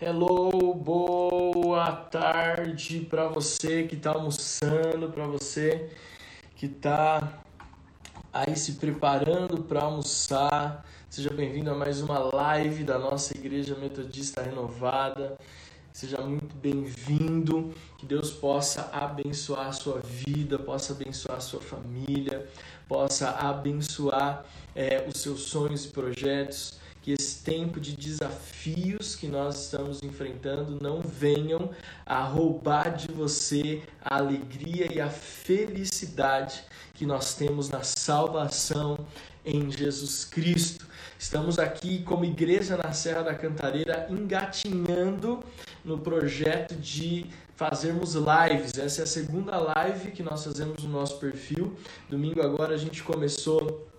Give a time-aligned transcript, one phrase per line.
[0.00, 5.90] Hello, boa tarde para você que está almoçando, para você
[6.56, 7.40] que está
[8.32, 10.84] aí se preparando para almoçar.
[11.08, 15.38] Seja bem-vindo a mais uma live da nossa Igreja Metodista Renovada.
[15.92, 17.72] Seja muito bem-vindo.
[17.96, 22.48] Que Deus possa abençoar a sua vida, possa abençoar a sua família,
[22.88, 29.64] possa abençoar é, os seus sonhos e projetos que esse tempo de desafios que nós
[29.64, 31.70] estamos enfrentando não venham
[32.06, 36.62] a roubar de você a alegria e a felicidade
[36.94, 39.04] que nós temos na salvação
[39.44, 40.86] em Jesus Cristo.
[41.18, 45.42] Estamos aqui como igreja na Serra da Cantareira engatinhando
[45.84, 48.78] no projeto de fazermos lives.
[48.78, 51.76] Essa é a segunda live que nós fazemos no nosso perfil.
[52.08, 53.91] Domingo agora a gente começou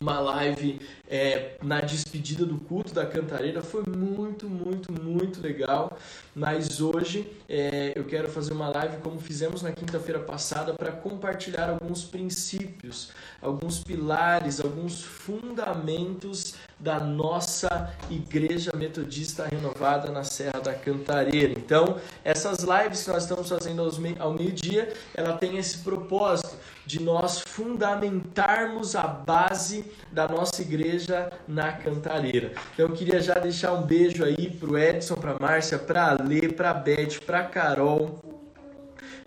[0.00, 3.62] uma live é, na despedida do culto da Cantareira.
[3.62, 5.98] Foi muito, muito, muito legal.
[6.34, 11.68] Mas hoje é, eu quero fazer uma live como fizemos na quinta-feira passada para compartilhar
[11.68, 13.10] alguns princípios,
[13.42, 21.52] alguns pilares, alguns fundamentos da nossa Igreja Metodista Renovada na Serra da Cantareira.
[21.52, 26.56] Então, essas lives que nós estamos fazendo ao meio-dia, ela tem esse propósito
[26.90, 32.52] de nós fundamentarmos a base da nossa igreja na Cantareira.
[32.74, 36.74] Então eu queria já deixar um beijo aí pro Edson, pra Márcia, pra Lê, pra
[36.74, 38.18] Beth, pra Carol,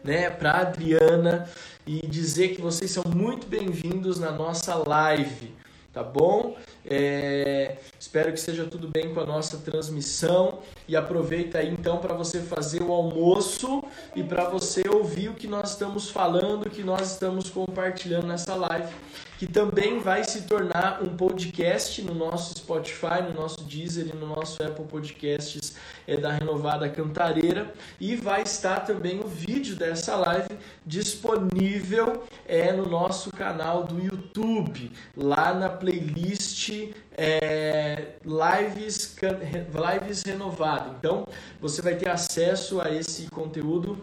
[0.03, 1.50] né, pra Adriana
[1.88, 5.56] e dizer que vocês são muito bem-vindos na nossa live,
[5.94, 6.58] tá bom?
[6.86, 12.14] É, espero que esteja tudo bem com a nossa transmissão e aproveita aí então para
[12.14, 13.84] você fazer o almoço
[14.16, 18.56] e para você ouvir o que nós estamos falando, o que nós estamos compartilhando nessa
[18.56, 18.94] live,
[19.38, 24.28] que também vai se tornar um podcast no nosso Spotify, no nosso Deezer e no
[24.28, 25.75] nosso Apple Podcasts
[26.08, 27.73] é, da Renovada Cantareira.
[28.00, 34.91] E vai estar também o vídeo dessa live disponível é, no nosso canal do YouTube,
[35.16, 40.96] lá na playlist é, lives, lives renovado.
[40.97, 41.28] Então
[41.62, 43.97] você vai ter acesso a esse conteúdo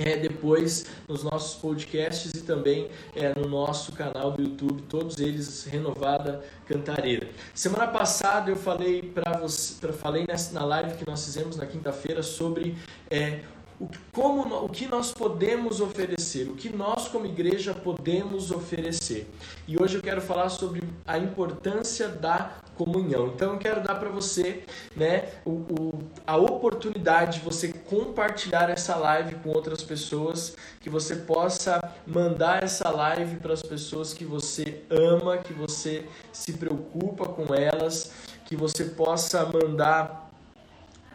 [0.00, 5.64] é, depois nos nossos podcasts e também é, no nosso canal do YouTube, todos eles
[5.64, 7.28] renovada Cantareira.
[7.52, 11.66] Semana passada eu falei para você, pra, falei nessa, na live que nós fizemos na
[11.66, 12.76] quinta-feira sobre
[13.10, 13.40] é,
[13.80, 19.26] o, como, o que nós podemos oferecer, o que nós como igreja podemos oferecer.
[19.66, 23.28] E hoje eu quero falar sobre a importância da comunhão.
[23.28, 24.64] Então eu quero dar para você
[24.94, 31.16] né, o, o, a oportunidade de você compartilhar essa live com outras pessoas, que você
[31.16, 37.54] possa mandar essa live para as pessoas que você ama, que você se preocupa com
[37.54, 38.12] elas,
[38.44, 40.29] que você possa mandar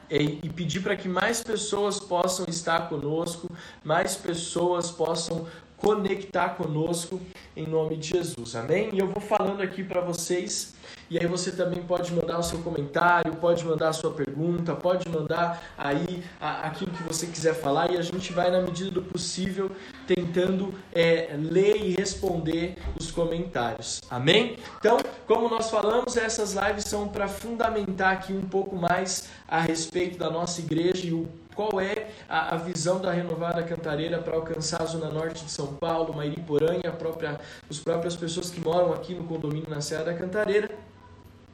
[0.10, 3.50] e pedir para que mais pessoas possam estar conosco,
[3.84, 7.20] mais pessoas possam conectar conosco
[7.56, 8.56] em nome de Jesus.
[8.56, 8.90] Amém?
[8.94, 10.75] E eu vou falando aqui para vocês
[11.10, 15.08] e aí você também pode mandar o seu comentário, pode mandar a sua pergunta, pode
[15.10, 19.72] mandar aí aquilo que você quiser falar e a gente vai, na medida do possível,
[20.08, 24.02] tentando é, ler e responder os comentários.
[24.10, 24.58] Amém?
[24.80, 30.18] Então, como nós falamos, essas lives são para fundamentar aqui um pouco mais a respeito
[30.18, 34.82] da nossa igreja e o qual é a, a, visão da Renovada Cantareira para alcançar
[34.82, 37.40] a Zona Norte de São Paulo, Mairiporã e a própria,
[37.70, 40.70] as próprias pessoas que moram aqui no condomínio na Serra da Cantareira.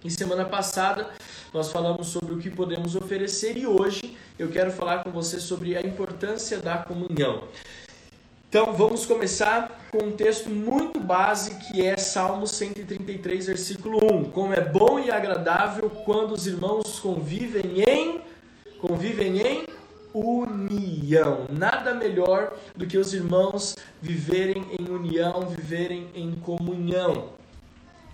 [0.04, 1.12] E semana passada
[1.54, 5.78] nós falamos sobre o que podemos oferecer e hoje eu quero falar com você sobre
[5.78, 7.44] a importância da comunhão.
[8.50, 14.32] Então vamos começar com um texto muito base que é Salmo 133, versículo 1.
[14.32, 18.22] Como é bom e agradável quando os irmãos convivem em
[18.80, 19.66] convivem em
[20.12, 21.46] união.
[21.52, 27.40] Nada melhor do que os irmãos viverem em união, viverem em comunhão.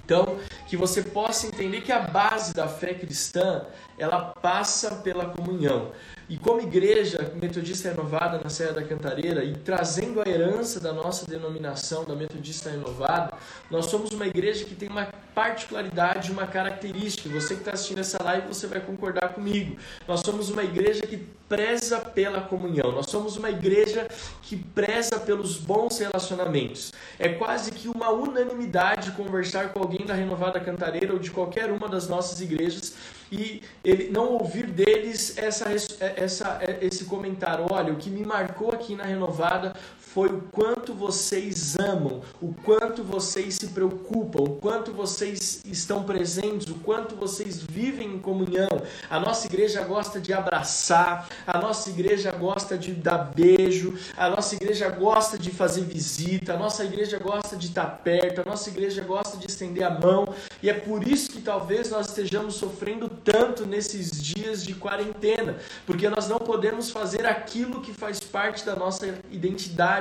[0.07, 0.37] Então,
[0.69, 3.65] que você possa entender que a base da fé cristã,
[3.97, 5.91] ela passa pela comunhão.
[6.29, 11.25] E como igreja metodista renovada na Serra da Cantareira e trazendo a herança da nossa
[11.25, 13.33] denominação, da metodista renovada,
[13.71, 17.29] nós somos uma igreja que tem uma particularidade, uma característica.
[17.29, 19.77] Você que está assistindo essa live, você vai concordar comigo.
[20.05, 22.91] Nós somos uma igreja que preza pela comunhão.
[22.91, 24.05] Nós somos uma igreja
[24.41, 26.91] que preza pelos bons relacionamentos.
[27.17, 31.87] É quase que uma unanimidade conversar com alguém da Renovada Cantareira ou de qualquer uma
[31.87, 32.95] das nossas igrejas
[33.31, 37.65] e ele não ouvir deles essa, essa, esse comentário.
[37.69, 39.75] Olha, o que me marcou aqui na Renovada
[40.13, 46.67] foi o quanto vocês amam, o quanto vocês se preocupam, o quanto vocês estão presentes,
[46.67, 48.69] o quanto vocês vivem em comunhão.
[49.09, 54.55] A nossa igreja gosta de abraçar, a nossa igreja gosta de dar beijo, a nossa
[54.55, 59.03] igreja gosta de fazer visita, a nossa igreja gosta de estar perto, a nossa igreja
[59.03, 60.33] gosta de estender a mão,
[60.63, 66.09] e é por isso que talvez nós estejamos sofrendo tanto nesses dias de quarentena, porque
[66.09, 69.96] nós não podemos fazer aquilo que faz parte da nossa identidade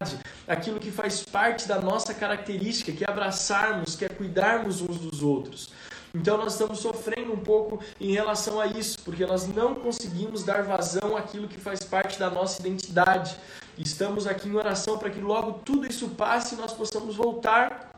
[0.47, 5.23] aquilo que faz parte da nossa característica, que é abraçarmos, que é cuidarmos uns dos
[5.23, 5.71] outros.
[6.15, 10.63] Então nós estamos sofrendo um pouco em relação a isso, porque nós não conseguimos dar
[10.63, 13.37] vazão àquilo que faz parte da nossa identidade.
[13.77, 17.96] Estamos aqui em oração para que logo tudo isso passe e nós possamos voltar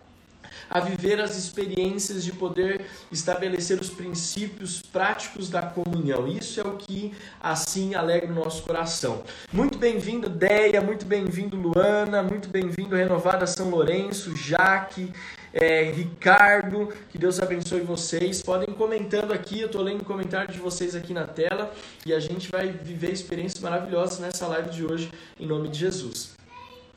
[0.71, 6.27] a viver as experiências de poder estabelecer os princípios práticos da comunhão.
[6.29, 9.23] Isso é o que assim alegra o nosso coração.
[9.53, 15.13] Muito bem-vindo, Deia, muito bem-vindo, Luana, muito bem-vindo, Renovada São Lourenço, Jaque,
[15.53, 18.43] é, Ricardo, que Deus abençoe vocês.
[18.43, 21.73] Podem comentando aqui, eu estou lendo o comentário de vocês aqui na tela
[22.05, 26.37] e a gente vai viver experiências maravilhosas nessa live de hoje, em nome de Jesus.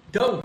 [0.10, 0.44] Então,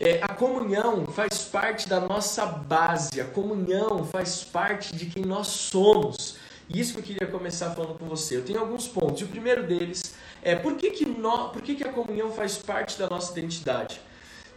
[0.00, 5.48] é, a comunhão faz parte da nossa base, a comunhão faz parte de quem nós
[5.48, 6.36] somos.
[6.68, 8.36] E isso que eu queria começar falando com você.
[8.36, 9.20] Eu tenho alguns pontos.
[9.20, 12.98] E o primeiro deles é por que, que, por que, que a comunhão faz parte
[12.98, 14.00] da nossa identidade?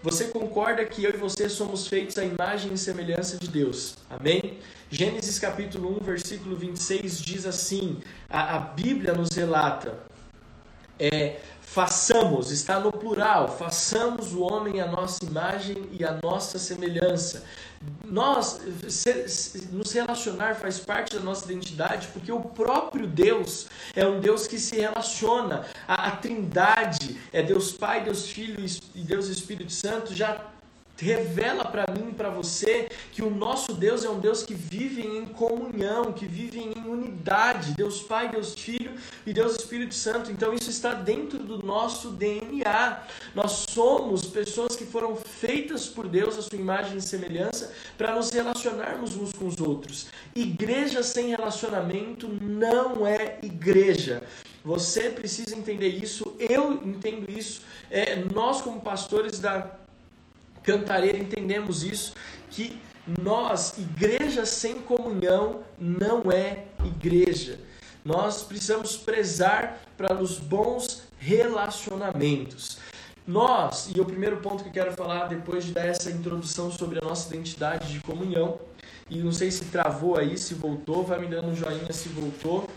[0.04, 3.96] Você concorda que eu e você somos feitos à imagem e semelhança de Deus?
[4.10, 4.60] Amém?
[4.90, 7.98] Gênesis capítulo 1, versículo 26 diz assim:
[8.30, 9.98] a, a Bíblia nos relata.
[11.00, 11.40] É,
[11.78, 17.44] Façamos, está no plural, façamos o homem a nossa imagem e a nossa semelhança.
[18.04, 18.60] Nós,
[19.72, 24.58] nos relacionar faz parte da nossa identidade, porque o próprio Deus é um Deus que
[24.58, 25.68] se relaciona.
[25.88, 28.66] A, a Trindade é Deus Pai, Deus Filho
[28.96, 30.48] e Deus Espírito Santo já
[30.98, 35.02] revela para mim e para você que o nosso Deus é um Deus que vive
[35.02, 38.94] em comunhão, que vive em unidade, Deus Pai, Deus Filho
[39.26, 40.32] e Deus Espírito Santo.
[40.32, 43.04] Então isso está dentro do nosso DNA.
[43.36, 48.32] Nós somos pessoas que foram feitas por Deus a sua imagem e semelhança para nos
[48.32, 50.08] relacionarmos uns com os outros.
[50.36, 54.24] Igreja sem relacionamento não é igreja.
[54.64, 57.62] Você precisa entender isso, eu entendo isso.
[57.90, 59.78] É, nós, como pastores da
[60.68, 62.14] Cantareira entendemos isso,
[62.52, 62.78] que
[63.22, 67.58] nós, igreja sem comunhão, não é igreja.
[68.04, 72.80] Nós precisamos prezar para os bons relacionamentos.
[73.26, 77.00] Nós, e o primeiro ponto que eu quero falar depois de dar essa introdução sobre
[77.00, 78.60] a nossa identidade de comunhão,
[79.10, 82.70] e não sei se travou aí, se voltou, vai me dando um joinha se voltou.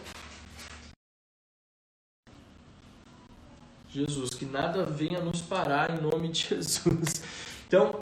[3.88, 7.49] Jesus, que nada venha nos parar em nome de Jesus.
[7.70, 8.00] Então,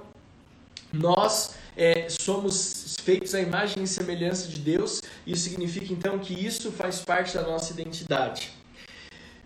[0.90, 6.72] nós é, somos feitos à imagem e semelhança de Deus, isso significa então que isso
[6.72, 8.50] faz parte da nossa identidade.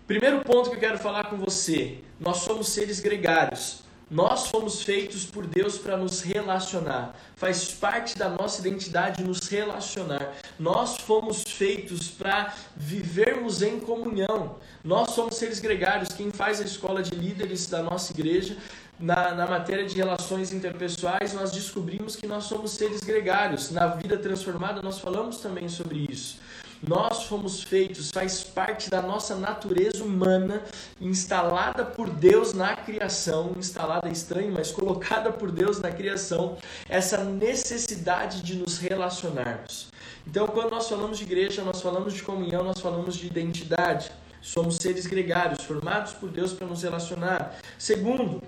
[0.07, 3.83] Primeiro ponto que eu quero falar com você: nós somos seres gregários.
[4.13, 7.15] Nós fomos feitos por Deus para nos relacionar.
[7.35, 10.33] Faz parte da nossa identidade nos relacionar.
[10.59, 14.57] Nós fomos feitos para vivermos em comunhão.
[14.83, 16.09] Nós somos seres gregários.
[16.09, 18.55] Quem faz a escola de líderes da nossa igreja
[18.99, 23.71] na, na matéria de relações interpessoais, nós descobrimos que nós somos seres gregários.
[23.71, 26.37] Na vida transformada, nós falamos também sobre isso.
[26.85, 30.61] Nós fomos feitos, faz parte da nossa natureza humana,
[30.99, 36.57] instalada por Deus na criação, instalada é estranho, mas colocada por Deus na criação,
[36.89, 39.87] essa necessidade de nos relacionarmos.
[40.27, 44.11] Então, quando nós falamos de igreja, nós falamos de comunhão, nós falamos de identidade.
[44.41, 47.55] Somos seres gregários, formados por Deus para nos relacionar.
[47.79, 48.43] Segundo,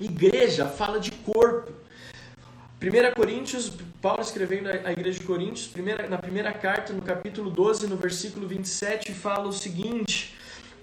[0.00, 1.72] Igreja fala de corpo.
[2.80, 7.88] 1 Coríntios, Paulo escrevendo à igreja de Coríntios, primeira, na primeira carta, no capítulo 12,
[7.88, 10.37] no versículo 27, fala o seguinte: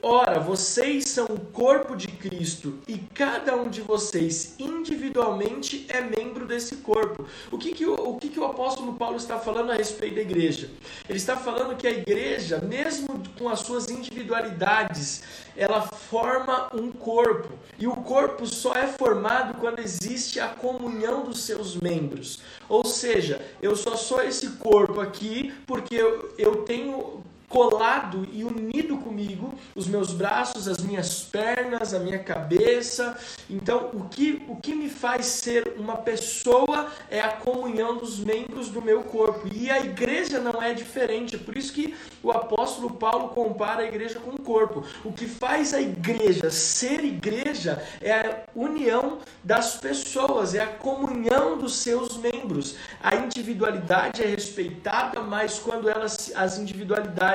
[0.07, 6.45] Ora, vocês são o corpo de Cristo e cada um de vocês individualmente é membro
[6.45, 7.25] desse corpo.
[7.51, 10.21] O que, que, o, o, que, que o apóstolo Paulo está falando a respeito da
[10.21, 10.69] igreja?
[11.09, 15.24] Ele está falando que a igreja, mesmo com as suas individualidades,
[15.57, 17.57] ela forma um corpo.
[17.79, 22.41] E o corpo só é formado quando existe a comunhão dos seus membros.
[22.69, 28.98] Ou seja, eu só sou esse corpo aqui porque eu, eu tenho colado e unido
[28.98, 33.18] comigo, os meus braços, as minhas pernas, a minha cabeça.
[33.50, 38.70] Então, o que, o que me faz ser uma pessoa é a comunhão dos membros
[38.70, 39.48] do meu corpo.
[39.54, 41.38] E a igreja não é diferente.
[41.38, 44.84] Por isso que o apóstolo Paulo compara a igreja com o corpo.
[45.04, 51.58] O que faz a igreja ser igreja é a união das pessoas, é a comunhão
[51.58, 52.75] dos seus membros.
[53.02, 57.35] A individualidade é respeitada, mas quando elas, as individualidades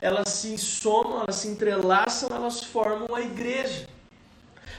[0.00, 3.88] elas se somam, elas se entrelaçam, elas formam a igreja.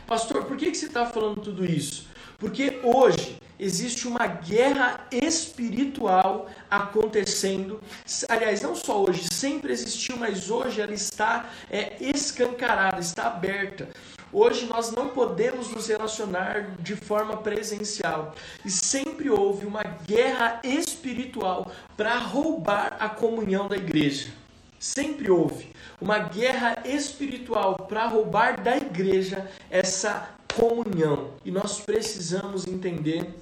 [0.08, 2.08] Pastor, por que, que você está falando tudo isso?
[2.40, 7.82] Porque hoje existe uma guerra espiritual acontecendo.
[8.30, 13.90] Aliás, não só hoje, sempre existiu, mas hoje ela está é, escancarada, está aberta.
[14.32, 18.36] Hoje nós não podemos nos relacionar de forma presencial.
[18.64, 24.32] E sempre houve uma guerra espiritual para roubar a comunhão da igreja.
[24.80, 25.68] Sempre houve
[26.00, 31.32] uma guerra espiritual para roubar da igreja essa comunhão.
[31.44, 33.36] E nós precisamos entender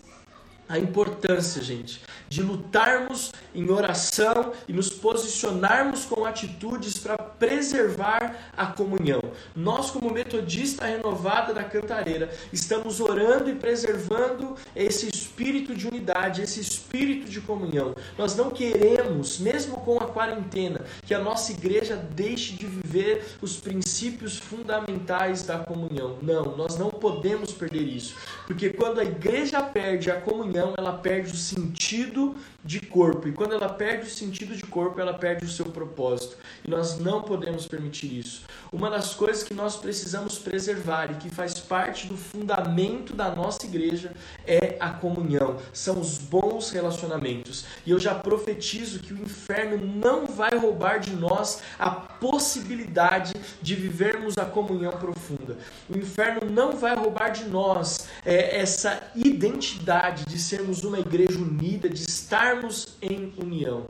[0.67, 8.67] a importância, gente, de lutarmos em oração e nos posicionarmos com atitudes para preservar a
[8.67, 9.21] comunhão.
[9.55, 16.59] Nós, como metodista renovada da Cantareira, estamos orando e preservando esse espírito de unidade, esse
[16.59, 17.95] espírito de comunhão.
[18.17, 23.57] Nós não queremos, mesmo com a quarentena, que a nossa igreja deixe de viver os
[23.57, 26.17] princípios fundamentais da comunhão.
[26.21, 28.15] Não, nós não podemos perder isso,
[28.45, 32.35] porque quando a igreja perde a comunhão, ela perde o sentido sentido
[32.67, 33.29] de corpo.
[33.29, 36.37] E quando ela perde o sentido de corpo, ela perde o seu propósito.
[36.65, 38.43] E nós não podemos permitir isso.
[38.73, 43.65] Uma das coisas que nós precisamos preservar e que faz parte do fundamento da nossa
[43.65, 44.11] igreja
[44.45, 47.65] é a comunhão, são os bons relacionamentos.
[47.85, 53.75] E eu já profetizo que o inferno não vai roubar de nós a possibilidade de
[53.75, 55.57] vivermos a comunhão profunda.
[55.89, 61.87] O inferno não vai roubar de nós é, essa identidade de sermos uma igreja unida,
[61.87, 62.56] de estarmos
[63.01, 63.85] em união.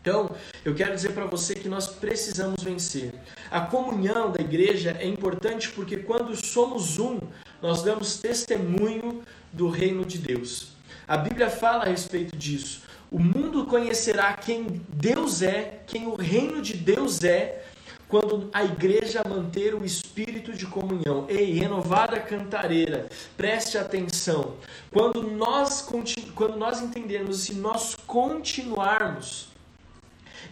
[0.00, 0.30] Então,
[0.64, 3.12] eu quero dizer para você que nós precisamos vencer.
[3.50, 7.18] A comunhão da igreja é importante porque quando somos um,
[7.60, 9.22] nós damos testemunho
[9.52, 10.68] do reino de Deus.
[11.08, 12.82] A Bíblia fala a respeito disso.
[13.10, 17.65] O mundo conhecerá quem Deus é, quem o reino de Deus é,
[18.08, 21.26] quando a igreja manter o espírito de comunhão.
[21.28, 24.54] Ei, renovada cantareira, preste atenção.
[24.92, 25.86] Quando nós,
[26.34, 29.48] quando nós entendermos, se nós continuarmos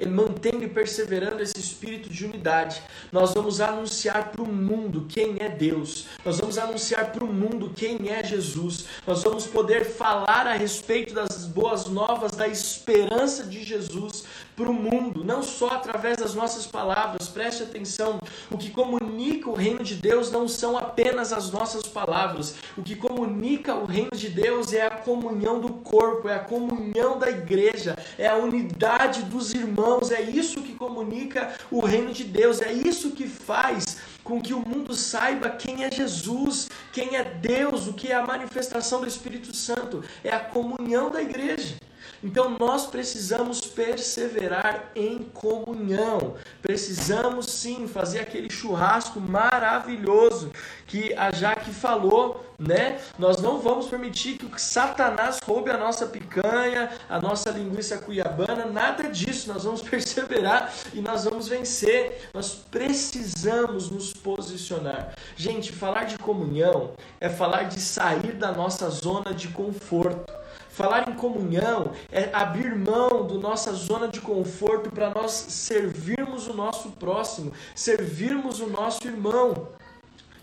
[0.08, 2.82] mantendo e perseverando esse espírito de unidade,
[3.12, 7.72] nós vamos anunciar para o mundo quem é Deus, nós vamos anunciar para o mundo
[7.74, 13.62] quem é Jesus, nós vamos poder falar a respeito das boas novas, da esperança de
[13.62, 14.24] Jesus
[14.56, 18.20] para o mundo, não só através das nossas palavras, preste atenção,
[18.50, 22.94] o que comunica o reino de Deus não são apenas as nossas palavras, o que
[22.94, 27.96] comunica o reino de Deus é a comunhão do corpo, é a comunhão da igreja,
[28.16, 33.10] é a unidade dos irmãos, é isso que comunica o reino de Deus, é isso
[33.10, 38.10] que faz com que o mundo saiba quem é Jesus, quem é Deus, o que
[38.10, 41.76] é a manifestação do Espírito Santo, é a comunhão da igreja.
[42.24, 46.36] Então nós precisamos perseverar em comunhão.
[46.62, 50.50] Precisamos sim fazer aquele churrasco maravilhoso
[50.86, 52.98] que a Jaque falou, né?
[53.18, 59.10] Nós não vamos permitir que Satanás roube a nossa picanha, a nossa linguiça cuiabana, nada
[59.10, 59.52] disso.
[59.52, 62.30] Nós vamos perseverar e nós vamos vencer.
[62.32, 65.14] Nós precisamos nos posicionar.
[65.36, 70.43] Gente, falar de comunhão é falar de sair da nossa zona de conforto.
[70.74, 76.52] Falar em comunhão é abrir mão da nossa zona de conforto para nós servirmos o
[76.52, 79.68] nosso próximo, servirmos o nosso irmão.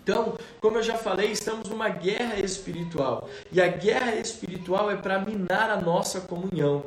[0.02, 3.28] Então, como eu já falei, estamos numa guerra espiritual.
[3.52, 6.86] E a guerra espiritual é para minar a nossa comunhão,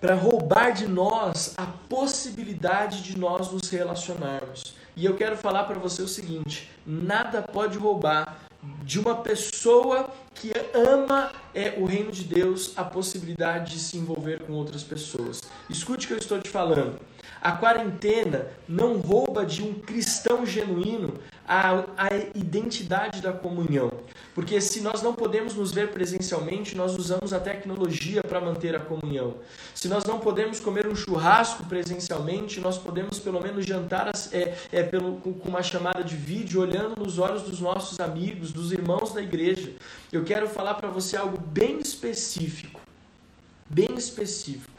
[0.00, 4.76] para roubar de nós a possibilidade de nós nos relacionarmos.
[4.94, 8.44] E eu quero falar para você o seguinte: nada pode roubar
[8.84, 14.42] de uma pessoa que ama é, o reino de Deus a possibilidade de se envolver
[14.42, 15.40] com outras pessoas.
[15.70, 16.98] Escute o que eu estou te falando.
[17.44, 21.12] A quarentena não rouba de um cristão genuíno
[21.46, 23.92] a, a identidade da comunhão.
[24.34, 28.80] Porque se nós não podemos nos ver presencialmente, nós usamos a tecnologia para manter a
[28.80, 29.34] comunhão.
[29.74, 34.82] Se nós não podemos comer um churrasco presencialmente, nós podemos pelo menos jantar é, é,
[34.82, 39.20] pelo, com uma chamada de vídeo, olhando nos olhos dos nossos amigos, dos irmãos da
[39.20, 39.70] igreja.
[40.10, 42.80] Eu quero falar para você algo bem específico.
[43.68, 44.72] Bem específico.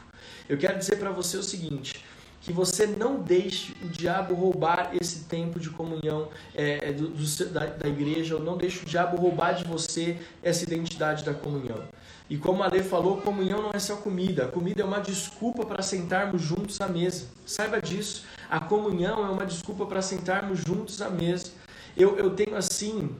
[0.48, 2.04] Eu quero dizer para você o seguinte:
[2.46, 7.66] que você não deixe o diabo roubar esse tempo de comunhão é, do, do, da,
[7.66, 11.82] da igreja, ou não deixe o diabo roubar de você essa identidade da comunhão.
[12.30, 14.44] E como a Lê falou, comunhão não é só comida.
[14.44, 17.26] A comida é uma desculpa para sentarmos juntos à mesa.
[17.44, 18.24] Saiba disso.
[18.48, 21.50] A comunhão é uma desculpa para sentarmos juntos à mesa.
[21.96, 23.10] Eu, eu tenho assim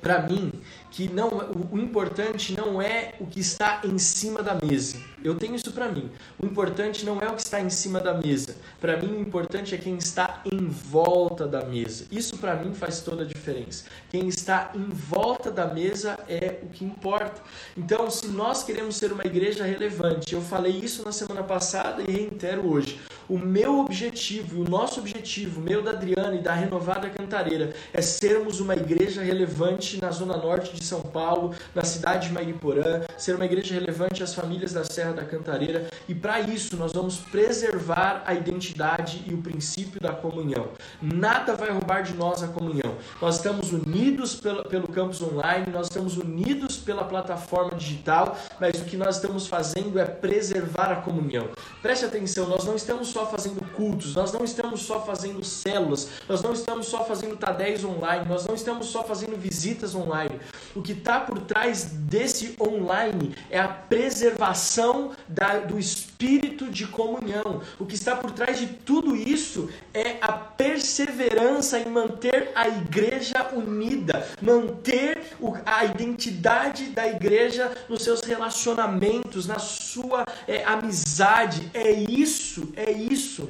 [0.00, 0.52] para mim
[0.90, 1.28] que não
[1.70, 4.96] o importante não é o que está em cima da mesa.
[5.22, 6.10] Eu tenho isso para mim.
[6.38, 8.56] O importante não é o que está em cima da mesa.
[8.80, 12.06] Para mim o importante é quem está em volta da mesa.
[12.10, 13.84] Isso para mim faz toda a diferença.
[14.10, 17.42] Quem está em volta da mesa é o que importa.
[17.76, 22.10] Então, se nós queremos ser uma igreja relevante, eu falei isso na semana passada e
[22.10, 23.00] reitero hoje.
[23.28, 28.60] O meu objetivo o nosso objetivo, meu da Adriana e da Renovada Cantareira, é sermos
[28.60, 33.44] uma igreja relevante na zona norte de São Paulo, na cidade de Mariporã, ser uma
[33.46, 35.88] igreja relevante às famílias da Serra da Cantareira.
[36.06, 40.68] E para isso nós vamos preservar a identidade e o princípio da comunhão.
[41.00, 42.96] Nada vai roubar de nós a comunhão.
[43.20, 48.84] Nós estamos unidos pelo, pelo campus online, nós estamos unidos pela plataforma digital, mas o
[48.84, 51.48] que nós estamos fazendo é preservar a comunhão.
[51.80, 56.42] Preste atenção, nós não estamos só fazendo cultos, nós não estamos só fazendo células, nós
[56.42, 60.40] não estamos só fazendo tadéis online, nós não estamos só fazendo visitas online.
[60.74, 67.62] O que está por trás desse online é a preservação da, do espírito de comunhão.
[67.78, 73.50] O que está por trás de tudo isso é a perseverança em manter a igreja
[73.52, 81.70] unida, manter o, a identidade da igreja nos seus relacionamentos, na sua é, amizade.
[81.74, 83.48] É isso, é isso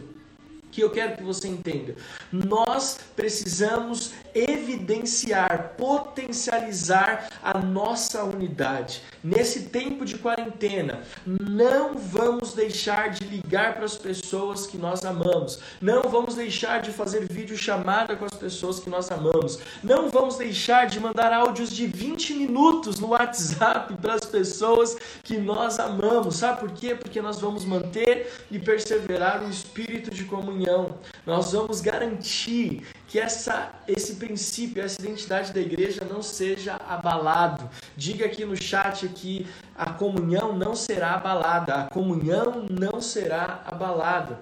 [0.79, 1.97] que eu quero que você entenda.
[2.31, 9.03] Nós precisamos evidenciar, potencializar a nossa unidade.
[9.23, 15.59] Nesse tempo de quarentena, não vamos deixar de ligar para as pessoas que nós amamos.
[15.81, 19.59] Não vamos deixar de fazer vídeo chamada com as pessoas que nós amamos.
[19.83, 25.37] Não vamos deixar de mandar áudios de 20 minutos no WhatsApp para as pessoas que
[25.37, 26.37] nós amamos.
[26.37, 26.95] Sabe por quê?
[26.95, 30.95] Porque nós vamos manter e perseverar o espírito de comunhão.
[31.27, 37.69] Nós vamos garantir que essa, esse princípio, essa identidade da igreja não seja abalado.
[37.97, 44.39] Diga aqui no chat que a comunhão não será abalada, a comunhão não será abalada.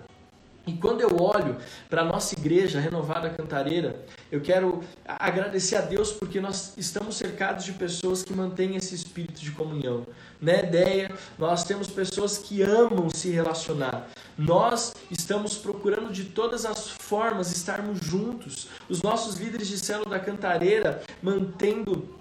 [0.67, 1.57] E quando eu olho
[1.89, 7.65] para a nossa igreja renovada cantareira, eu quero agradecer a Deus porque nós estamos cercados
[7.65, 10.05] de pessoas que mantêm esse espírito de comunhão.
[10.41, 14.09] Na ideia, nós temos pessoas que amam se relacionar.
[14.39, 18.69] Nós estamos procurando de todas as formas estarmos juntos.
[18.89, 22.15] Os nossos líderes de célula da cantareira mantendo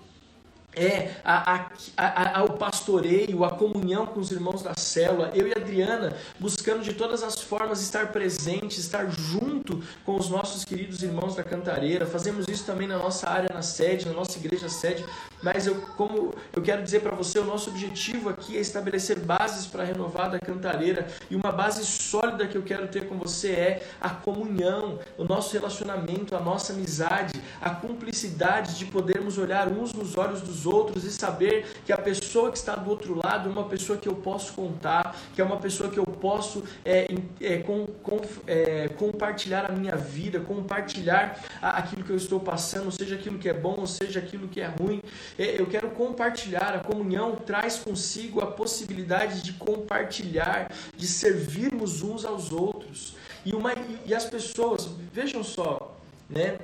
[0.76, 6.16] é a, a, a, pastoreio, a comunhão com os irmãos da célula, eu e Adriana
[6.40, 11.44] buscando de todas as formas estar presente, estar junto com os nossos queridos irmãos da
[11.44, 12.06] Cantareira.
[12.06, 15.06] Fazemos isso também na nossa área, na sede, na nossa igreja sede.
[15.42, 19.68] Mas eu, como eu quero dizer para você, o nosso objetivo aqui é estabelecer bases
[19.68, 23.88] para a renovada Cantareira e uma base sólida que eu quero ter com você é
[24.02, 30.18] a comunhão, o nosso relacionamento, a nossa amizade, a cumplicidade de podermos olhar uns nos
[30.18, 33.66] olhos dos outros e saber que a pessoa que está do outro lado é uma
[33.66, 37.08] pessoa que eu posso contar, que é uma pessoa que eu posso é,
[37.42, 43.16] é, com, com, é, compartilhar a minha vida, compartilhar aquilo que eu estou passando, seja
[43.16, 45.02] aquilo que é bom, seja aquilo que é ruim.
[45.38, 46.76] É, eu quero compartilhar.
[46.76, 53.16] A comunhão traz consigo a possibilidade de compartilhar, de servirmos uns aos outros.
[53.46, 53.74] E, uma,
[54.06, 55.96] e as pessoas, vejam só,
[56.30, 56.58] né?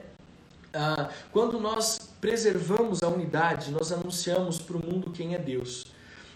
[0.73, 5.85] Ah, quando nós preservamos a unidade, nós anunciamos para o mundo quem é Deus.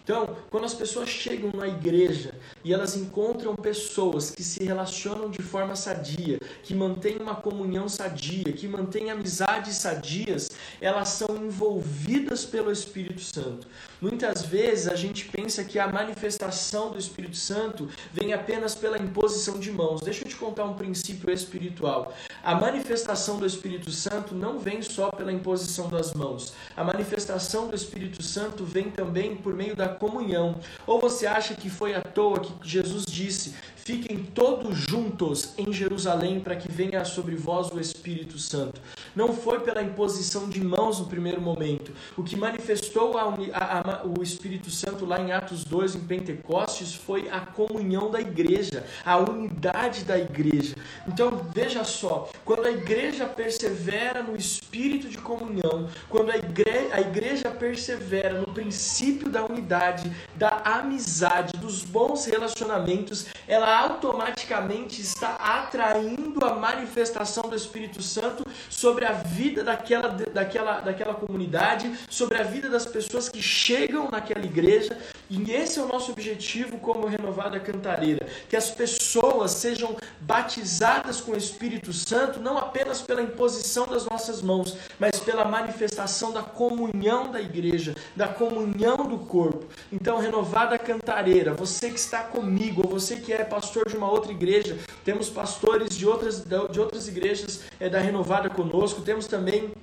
[0.06, 5.42] Então, quando as pessoas chegam na igreja e elas encontram pessoas que se relacionam de
[5.42, 12.72] forma sadia, que mantêm uma comunhão sadia, que mantêm amizades sadias, elas são envolvidas pelo
[12.72, 13.68] Espírito Santo.
[14.02, 19.60] Muitas vezes a gente pensa que a manifestação do Espírito Santo vem apenas pela imposição
[19.60, 20.02] de mãos.
[20.02, 22.14] Deixa eu te contar um princípio espiritual.
[22.44, 26.54] A manifestação do Espírito Santo não vem só pela imposição das mãos.
[26.76, 30.60] A manifestação do Espírito Santo vem também por meio da comunhão.
[30.86, 33.56] Ou você acha que foi à toa que Jesus disse:
[33.88, 38.82] Fiquem todos juntos em Jerusalém para que venha sobre vós o Espírito Santo.
[39.16, 41.92] Não foi pela imposição de mãos no primeiro momento.
[42.18, 46.96] O que manifestou a, a, a, o Espírito Santo lá em Atos 2, em Pentecostes,
[46.96, 50.76] foi a comunhão da igreja, a unidade da igreja.
[51.08, 57.02] Então veja só, quando a igreja persevera no espírito de comunhão, quando a igreja, a
[57.02, 66.44] igreja persevera no princípio da unidade, da amizade, dos bons relacionamentos, ela automaticamente está atraindo
[66.46, 72.70] a manifestação do Espírito Santo sobre a vida daquela, daquela, daquela comunidade, sobre a vida
[72.70, 74.98] das pessoas que chegam naquela igreja.
[75.30, 81.32] E esse é o nosso objetivo como Renovada Cantareira: que as pessoas sejam batizadas com
[81.32, 87.32] o Espírito Santo, não apenas pela imposição das nossas mãos, mas pela manifestação da comunhão
[87.32, 89.66] da igreja, da comunhão do corpo.
[89.92, 94.32] Então, Renovada Cantareira, você que está comigo, ou você que é pastor de uma outra
[94.32, 99.74] igreja, temos pastores de outras, de outras igrejas é, da Renovada conosco, temos também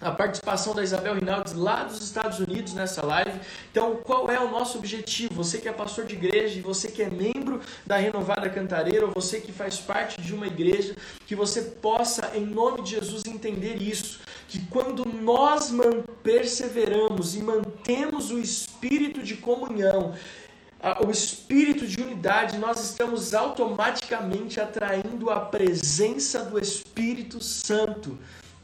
[0.00, 3.38] a participação da Isabel Rinaldi lá dos Estados Unidos nessa live.
[3.70, 5.34] Então, qual é o nosso objetivo?
[5.34, 9.40] Você que é pastor de igreja você que é membro da Renovada Cantareira, ou você
[9.40, 14.20] que faz parte de uma igreja, que você possa, em nome de Jesus, entender isso.
[14.48, 15.72] Que quando nós
[16.22, 20.14] perseveramos e mantemos o espírito de comunhão,
[21.06, 28.18] o espírito de unidade, nós estamos automaticamente atraindo a presença do Espírito Santo.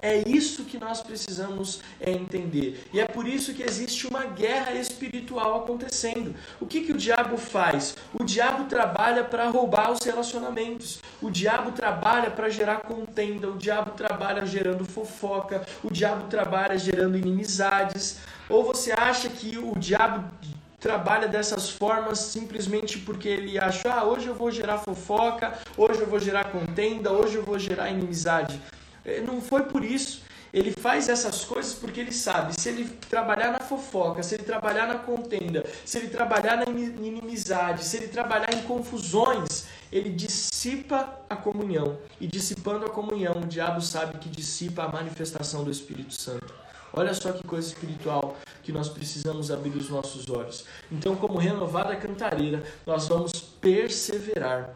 [0.08, 2.84] É isso que nós precisamos é, entender.
[2.92, 6.32] E é por isso que existe uma guerra espiritual acontecendo.
[6.60, 7.96] O que, que o diabo faz?
[8.14, 11.00] O diabo trabalha para roubar os relacionamentos.
[11.20, 13.48] O diabo trabalha para gerar contenda.
[13.48, 15.66] O diabo trabalha gerando fofoca.
[15.82, 18.18] O diabo trabalha gerando inimizades.
[18.48, 20.30] Ou você acha que o diabo
[20.78, 26.06] trabalha dessas formas simplesmente porque ele acha, ah, hoje eu vou gerar fofoca, hoje eu
[26.06, 28.60] vou gerar contenda, hoje eu vou gerar inimizade.
[29.06, 30.22] É, não foi por isso.
[30.52, 34.86] Ele faz essas coisas porque ele sabe, se ele trabalhar na fofoca, se ele trabalhar
[34.86, 41.36] na contenda, se ele trabalhar na inimizade, se ele trabalhar em confusões, ele dissipa a
[41.36, 41.98] comunhão.
[42.20, 46.54] E dissipando a comunhão, o diabo sabe que dissipa a manifestação do Espírito Santo.
[46.92, 50.64] Olha só que coisa espiritual que nós precisamos abrir os nossos olhos.
[50.90, 54.74] Então, como renovada cantareira, nós vamos perseverar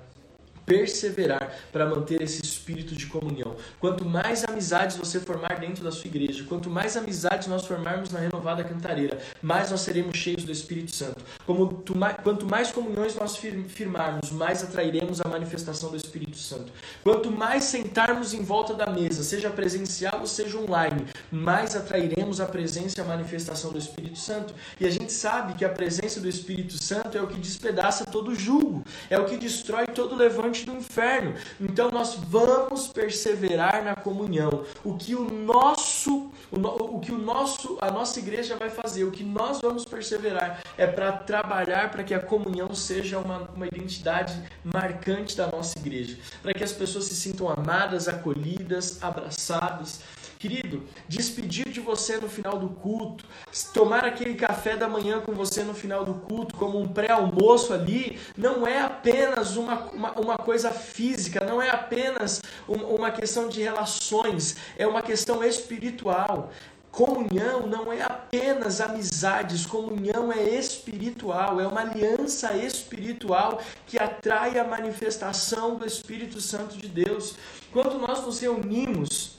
[0.70, 3.56] perseverar para manter esse espírito de comunhão.
[3.80, 8.20] Quanto mais amizades você formar dentro da sua igreja, quanto mais amizades nós formarmos na
[8.20, 11.24] renovada cantareira, mais nós seremos cheios do Espírito Santo.
[11.44, 16.72] Quanto mais comunhões nós firmarmos, mais atrairemos a manifestação do Espírito Santo.
[17.02, 22.46] Quanto mais sentarmos em volta da mesa, seja presencial ou seja online, mais atrairemos a
[22.46, 24.54] presença e a manifestação do Espírito Santo.
[24.78, 28.36] E a gente sabe que a presença do Espírito Santo é o que despedaça todo
[28.36, 31.34] julgo, é o que destrói todo levante do inferno.
[31.60, 34.64] Então nós vamos perseverar na comunhão.
[34.84, 39.24] O que o nosso, o, que o nosso, a nossa igreja vai fazer, o que
[39.24, 45.36] nós vamos perseverar é para trabalhar para que a comunhão seja uma, uma identidade marcante
[45.36, 50.00] da nossa igreja, para que as pessoas se sintam amadas, acolhidas, abraçadas.
[50.40, 53.26] Querido, despedir de você no final do culto,
[53.74, 58.18] tomar aquele café da manhã com você no final do culto, como um pré-almoço ali,
[58.38, 64.56] não é apenas uma, uma, uma, coisa física, não é apenas uma questão de relações,
[64.78, 66.50] é uma questão espiritual.
[66.90, 74.64] Comunhão não é apenas amizades, comunhão é espiritual, é uma aliança espiritual que atrai a
[74.64, 77.34] manifestação do Espírito Santo de Deus.
[77.70, 79.38] Quando nós nos reunimos,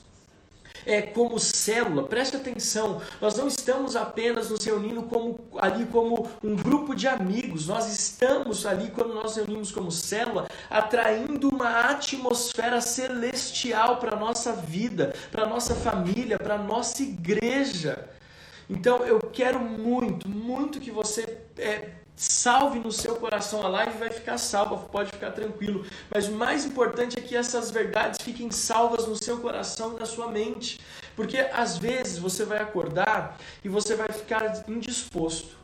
[0.86, 6.56] é, como célula, preste atenção, nós não estamos apenas nos reunindo como, ali como um
[6.56, 13.98] grupo de amigos, nós estamos ali, quando nós reunimos como célula, atraindo uma atmosfera celestial
[13.98, 18.08] para a nossa vida, para a nossa família, para a nossa igreja.
[18.68, 23.64] Então eu quero muito, muito que você é, salve no seu coração.
[23.64, 25.84] A live vai ficar salva, pode ficar tranquilo.
[26.12, 30.06] Mas o mais importante é que essas verdades fiquem salvas no seu coração e na
[30.06, 30.80] sua mente.
[31.16, 35.61] Porque às vezes você vai acordar e você vai ficar indisposto.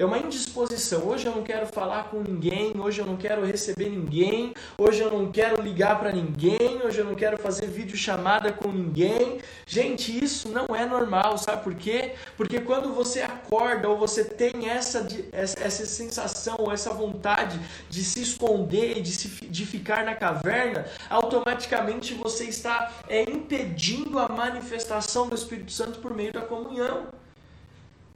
[0.00, 1.06] É uma indisposição.
[1.06, 5.10] Hoje eu não quero falar com ninguém, hoje eu não quero receber ninguém, hoje eu
[5.10, 9.42] não quero ligar para ninguém, hoje eu não quero fazer vídeo chamada com ninguém.
[9.66, 12.14] Gente, isso não é normal, sabe por quê?
[12.34, 17.60] Porque quando você acorda ou você tem essa, essa sensação ou essa vontade
[17.90, 24.30] de se esconder, de, se, de ficar na caverna, automaticamente você está é, impedindo a
[24.30, 27.08] manifestação do Espírito Santo por meio da comunhão.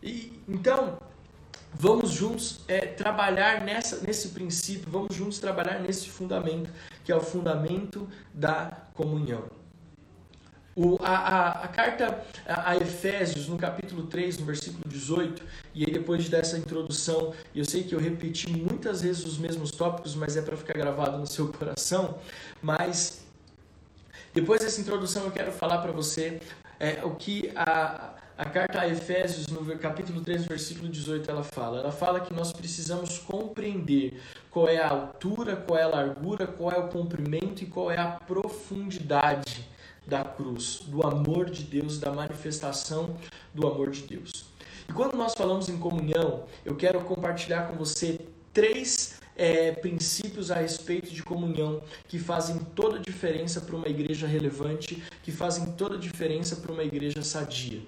[0.03, 0.97] E, então,
[1.75, 6.71] Vamos juntos é, trabalhar nessa, nesse princípio, vamos juntos trabalhar nesse fundamento,
[7.05, 9.45] que é o fundamento da comunhão.
[10.77, 15.93] O, a, a, a, carta a, Efésios, no capítulo 3, no versículo 18, e aí
[15.93, 20.43] depois dessa introdução, eu sei que eu repeti muitas vezes os mesmos tópicos, mas é
[20.43, 22.19] para ficar gravado no seu coração,
[22.61, 23.25] mas
[24.33, 26.41] depois dessa introdução eu quero falar para você
[26.81, 31.79] é, o que a, a carta a Efésios, no capítulo 3, versículo 18, ela fala.
[31.79, 34.21] Ela fala que nós precisamos compreender
[34.51, 37.99] qual é a altura, qual é a largura, qual é o comprimento e qual é
[37.99, 39.69] a profundidade
[40.05, 43.17] da cruz, do amor de Deus, da manifestação
[43.55, 44.47] do amor de Deus.
[44.89, 48.21] E quando nós falamos em comunhão, eu quero compartilhar com você
[48.53, 54.27] três é, princípios a respeito de comunhão que fazem toda a diferença para uma igreja
[54.27, 57.81] relevante, que fazem toda a diferença para uma igreja sadia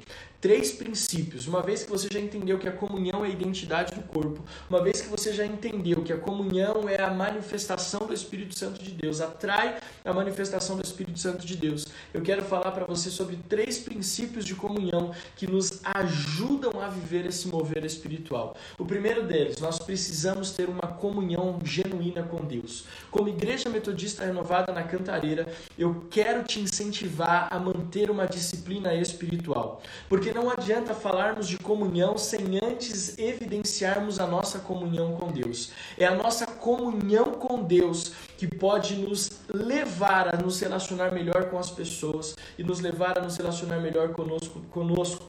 [0.46, 1.48] três princípios.
[1.48, 4.80] Uma vez que você já entendeu que a comunhão é a identidade do corpo, uma
[4.80, 8.92] vez que você já entendeu que a comunhão é a manifestação do Espírito Santo de
[8.92, 13.37] Deus, atrai a manifestação do Espírito Santo de Deus, eu quero falar para você sobre
[13.48, 18.56] três princípios de comunhão que nos ajudam a viver esse mover espiritual.
[18.78, 22.85] O primeiro deles, nós precisamos ter uma comunhão genuína com Deus.
[23.11, 29.82] Como Igreja Metodista Renovada na Cantareira, eu quero te incentivar a manter uma disciplina espiritual.
[30.09, 35.72] Porque não adianta falarmos de comunhão sem antes evidenciarmos a nossa comunhão com Deus.
[35.96, 41.59] É a nossa comunhão com Deus que pode nos levar a nos relacionar melhor com
[41.59, 45.25] as pessoas e nos levar a nos relacionar melhor conosco, conosco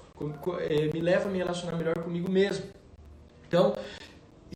[0.60, 2.66] é, me leva a me relacionar melhor comigo mesmo.
[3.48, 3.78] Então,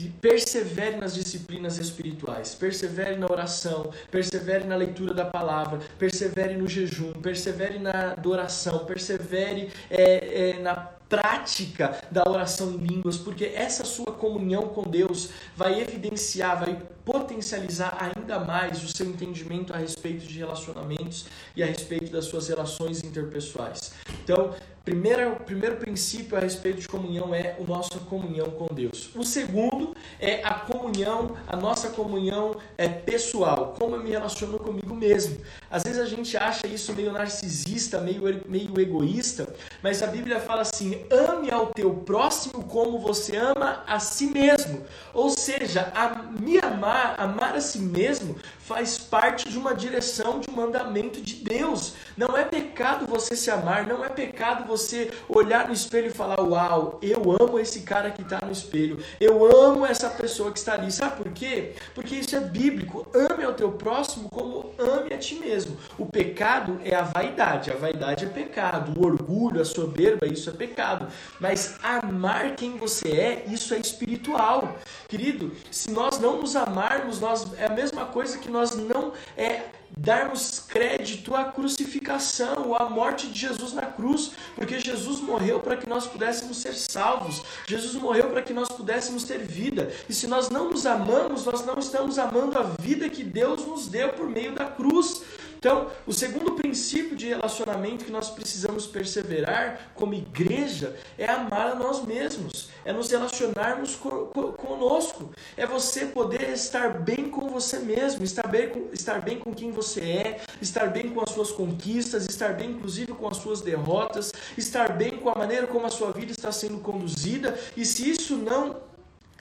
[0.09, 7.13] persevere nas disciplinas espirituais, persevere na oração, persevere na leitura da palavra, persevere no jejum,
[7.13, 14.13] persevere na adoração, persevere é, é, na prática da oração em línguas, porque essa sua
[14.13, 20.39] comunhão com Deus vai evidenciar, vai potencializar ainda mais o seu entendimento a respeito de
[20.39, 23.91] relacionamentos e a respeito das suas relações interpessoais.
[24.23, 29.11] Então, Primeiro, primeiro princípio a respeito de comunhão é a nossa comunhão com Deus.
[29.15, 34.95] O segundo é a comunhão, a nossa comunhão é pessoal, como eu me relaciono comigo
[34.95, 35.37] mesmo.
[35.71, 39.47] Às vezes a gente acha isso meio narcisista, meio, meio egoísta,
[39.81, 44.85] mas a Bíblia fala assim: ame ao teu próximo como você ama a si mesmo.
[45.13, 48.35] Ou seja, a me amar, amar a si mesmo,
[48.71, 51.93] faz parte de uma direção, de um mandamento de Deus.
[52.15, 56.39] Não é pecado você se amar, não é pecado você olhar no espelho e falar:
[56.39, 60.73] Uau, eu amo esse cara que está no espelho, eu amo essa pessoa que está
[60.73, 60.89] ali.
[60.89, 61.73] Sabe por quê?
[61.93, 63.05] Porque isso é bíblico.
[63.13, 65.77] Ame ao teu próximo como ame a ti mesmo.
[65.97, 68.97] O pecado é a vaidade, a vaidade é pecado.
[68.97, 71.07] O orgulho, a soberba, isso é pecado.
[71.41, 74.77] Mas amar quem você é, isso é espiritual.
[75.09, 79.63] Querido, se nós não nos amarmos, nós é a mesma coisa que nós não é
[79.97, 85.87] darmos crédito à crucificação, à morte de Jesus na cruz, porque Jesus morreu para que
[85.87, 90.49] nós pudéssemos ser salvos, Jesus morreu para que nós pudéssemos ter vida, e se nós
[90.49, 94.53] não nos amamos, nós não estamos amando a vida que Deus nos deu por meio
[94.53, 95.23] da cruz.
[95.63, 101.75] Então, o segundo princípio de relacionamento que nós precisamos perseverar como igreja é amar a
[101.75, 108.47] nós mesmos, é nos relacionarmos conosco, é você poder estar bem com você mesmo, estar
[108.47, 112.55] bem, com, estar bem com quem você é, estar bem com as suas conquistas, estar
[112.55, 116.31] bem inclusive com as suas derrotas, estar bem com a maneira como a sua vida
[116.31, 118.89] está sendo conduzida, e se isso não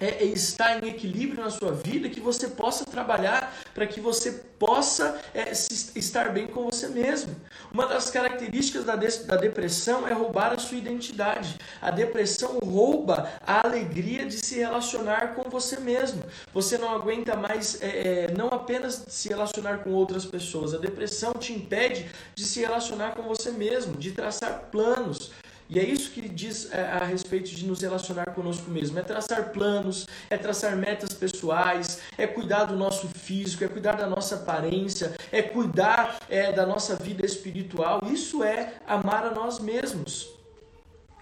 [0.01, 4.33] é, é estar em equilíbrio na sua vida, que você possa trabalhar para que você
[4.59, 7.35] possa é, se, estar bem com você mesmo.
[7.73, 11.57] Uma das características da, de, da depressão é roubar a sua identidade.
[11.81, 16.23] A depressão rouba a alegria de se relacionar com você mesmo.
[16.53, 21.33] Você não aguenta mais, é, é não apenas se relacionar com outras pessoas, a depressão
[21.35, 25.33] te impede de se relacionar com você mesmo, de traçar planos
[25.71, 29.53] e é isso que diz é, a respeito de nos relacionar conosco mesmo: é traçar
[29.53, 35.15] planos, é traçar metas pessoais, é cuidar do nosso físico, é cuidar da nossa aparência,
[35.31, 38.01] é cuidar é, da nossa vida espiritual.
[38.11, 40.31] Isso é amar a nós mesmos.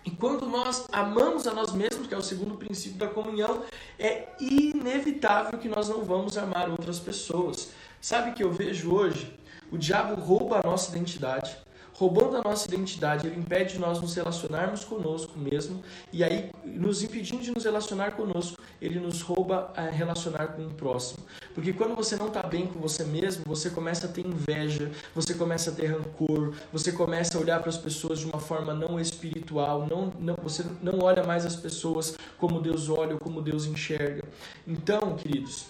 [0.02, 3.64] E quando nós amamos a nós mesmos, que é o segundo princípio da comunhão,
[3.98, 7.68] é inevitável que nós não vamos amar outras pessoas.
[8.00, 9.38] Sabe o que eu vejo hoje?
[9.70, 11.67] O diabo rouba a nossa identidade
[11.98, 15.82] roubando a nossa identidade, ele impede de nós nos relacionarmos conosco mesmo,
[16.12, 20.70] e aí, nos impedindo de nos relacionar conosco, ele nos rouba a relacionar com o
[20.70, 21.26] próximo.
[21.52, 25.34] Porque quando você não está bem com você mesmo, você começa a ter inveja, você
[25.34, 29.00] começa a ter rancor, você começa a olhar para as pessoas de uma forma não
[29.00, 33.66] espiritual, não, não, você não olha mais as pessoas como Deus olha ou como Deus
[33.66, 34.22] enxerga.
[34.64, 35.66] Então, queridos,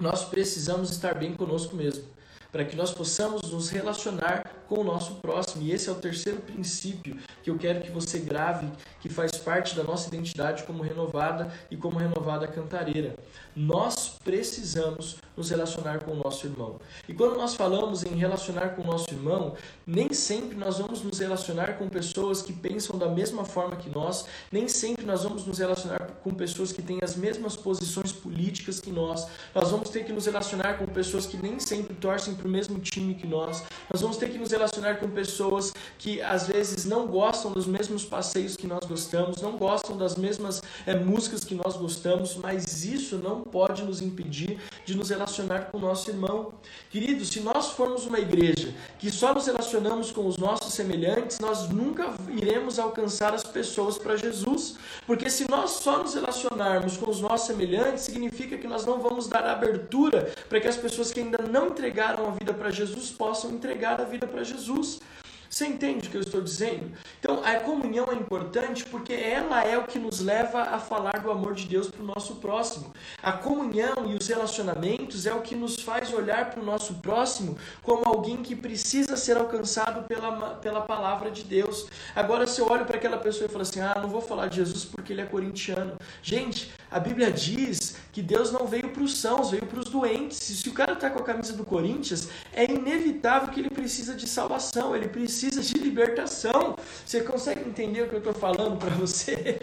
[0.00, 2.04] nós precisamos estar bem conosco mesmo.
[2.50, 5.62] para que nós possamos nos relacionar com o nosso próximo.
[5.62, 8.68] E esse é o terceiro princípio que eu quero que você grave,
[9.00, 13.16] que faz parte da nossa identidade como renovada e como renovada cantareira.
[13.56, 16.78] Nós precisamos nos relacionar com o nosso irmão.
[17.08, 19.54] E quando nós falamos em relacionar com o nosso irmão,
[19.86, 24.26] nem sempre nós vamos nos relacionar com pessoas que pensam da mesma forma que nós,
[24.52, 28.90] nem sempre nós vamos nos relacionar com pessoas que têm as mesmas posições políticas que
[28.90, 29.26] nós.
[29.54, 32.78] Nós vamos ter que nos relacionar com pessoas que nem sempre torcem para o mesmo
[32.80, 33.62] time que nós.
[33.90, 38.04] Nós vamos ter que nos relacionar com pessoas que às vezes não gostam dos mesmos
[38.04, 43.16] passeios que nós gostamos, não gostam das mesmas é, músicas que nós gostamos, mas isso
[43.16, 46.52] não pode nos impedir de nos relacionar com o nosso irmão.
[46.90, 51.68] Querido, se nós formos uma igreja que só nos relacionamos com os nossos semelhantes, nós
[51.68, 54.76] nunca iremos alcançar as pessoas para Jesus.
[55.06, 59.28] Porque se nós só nos relacionarmos com os nossos semelhantes, significa que nós não vamos
[59.28, 63.50] dar abertura para que as pessoas que ainda não entregaram a vida para Jesus possam
[63.50, 65.00] entregar a vida para Jesus.
[65.48, 66.92] Você entende o que eu estou dizendo?
[67.18, 71.30] Então, a comunhão é importante porque ela é o que nos leva a falar do
[71.30, 72.92] amor de Deus para o nosso próximo.
[73.22, 77.56] A comunhão e os relacionamentos é o que nos faz olhar para o nosso próximo
[77.82, 81.86] como alguém que precisa ser alcançado pela, pela palavra de Deus.
[82.14, 84.56] Agora, se eu olho para aquela pessoa e falo assim: ah, não vou falar de
[84.56, 85.96] Jesus porque ele é corintiano.
[86.22, 90.38] Gente, a Bíblia diz que Deus não veio para os sãos, veio para os doentes.
[90.38, 94.26] Se o cara está com a camisa do Corinthians, é inevitável que ele precisa de
[94.26, 96.74] salvação, ele precisa de libertação.
[97.06, 99.60] Você consegue entender o que eu estou falando para você?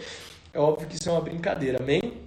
[0.54, 2.22] É óbvio que isso é uma brincadeira, amém?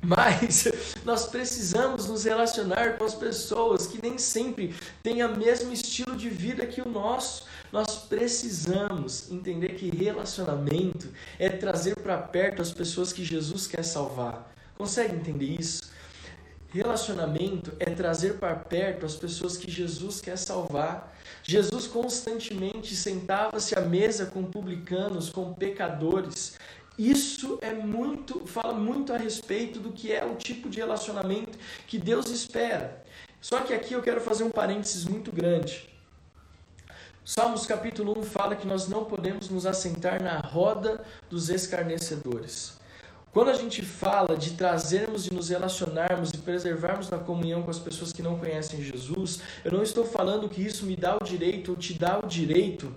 [0.00, 0.68] Mas
[1.04, 6.30] nós precisamos nos relacionar com as pessoas que nem sempre têm o mesmo estilo de
[6.30, 7.44] vida que o nosso.
[7.70, 14.56] Nós precisamos entender que relacionamento é trazer para perto as pessoas que Jesus quer salvar.
[14.78, 15.90] Consegue entender isso?
[16.68, 21.18] Relacionamento é trazer para perto as pessoas que Jesus quer salvar.
[21.42, 26.56] Jesus constantemente sentava-se à mesa com publicanos, com pecadores.
[26.96, 31.98] Isso é muito, fala muito a respeito do que é o tipo de relacionamento que
[31.98, 33.02] Deus espera.
[33.40, 35.88] Só que aqui eu quero fazer um parênteses muito grande.
[37.24, 42.78] Salmos capítulo 1 fala que nós não podemos nos assentar na roda dos escarnecedores.
[43.32, 47.78] Quando a gente fala de trazermos e nos relacionarmos e preservarmos na comunhão com as
[47.78, 51.72] pessoas que não conhecem Jesus, eu não estou falando que isso me dá o direito
[51.72, 52.94] ou te dá o direito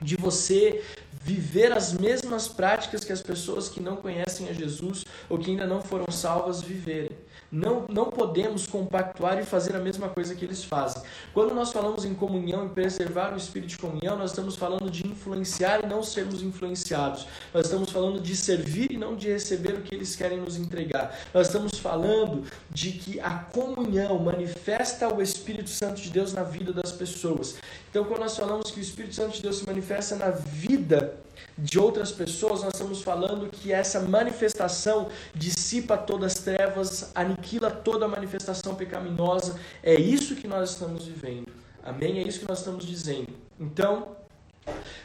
[0.00, 5.38] de você viver as mesmas práticas que as pessoas que não conhecem a Jesus ou
[5.38, 7.10] que ainda não foram salvas viverem.
[7.52, 11.02] Não, não podemos compactuar e fazer a mesma coisa que eles fazem.
[11.34, 15.06] Quando nós falamos em comunhão e preservar o espírito de comunhão, nós estamos falando de
[15.06, 17.26] influenciar e não sermos influenciados.
[17.52, 21.14] Nós estamos falando de servir e não de receber o que eles querem nos entregar.
[21.34, 26.72] Nós estamos falando de que a comunhão manifesta o Espírito Santo de Deus na vida
[26.72, 27.56] das pessoas.
[27.90, 31.18] Então, quando nós falamos que o Espírito Santo de Deus se manifesta na vida
[31.56, 38.06] de outras pessoas, nós estamos falando que essa manifestação dissipa todas as trevas, aniquila toda
[38.06, 39.58] a manifestação pecaminosa.
[39.82, 41.52] É isso que nós estamos vivendo.
[41.82, 42.18] Amém?
[42.18, 43.32] É isso que nós estamos dizendo.
[43.58, 44.16] Então,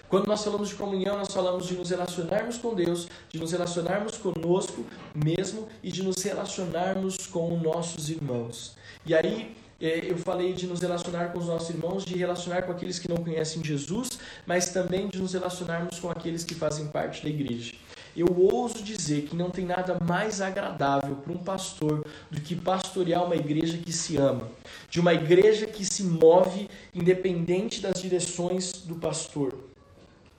[0.08, 4.18] quando nós falamos de comunhão, nós falamos de nos relacionarmos com Deus, de nos relacionarmos
[4.18, 8.78] conosco mesmo e de nos relacionarmos com nossos irmãos.
[9.06, 12.98] E aí, eu falei de nos relacionar com os nossos irmãos, de relacionar com aqueles
[12.98, 17.30] que não conhecem Jesus, mas também de nos relacionarmos com aqueles que fazem parte da
[17.30, 17.76] igreja.
[18.16, 23.24] Eu ouso dizer que não tem nada mais agradável para um pastor do que pastorear
[23.24, 24.50] uma igreja que se ama,
[24.90, 29.54] de uma igreja que se move independente das direções do pastor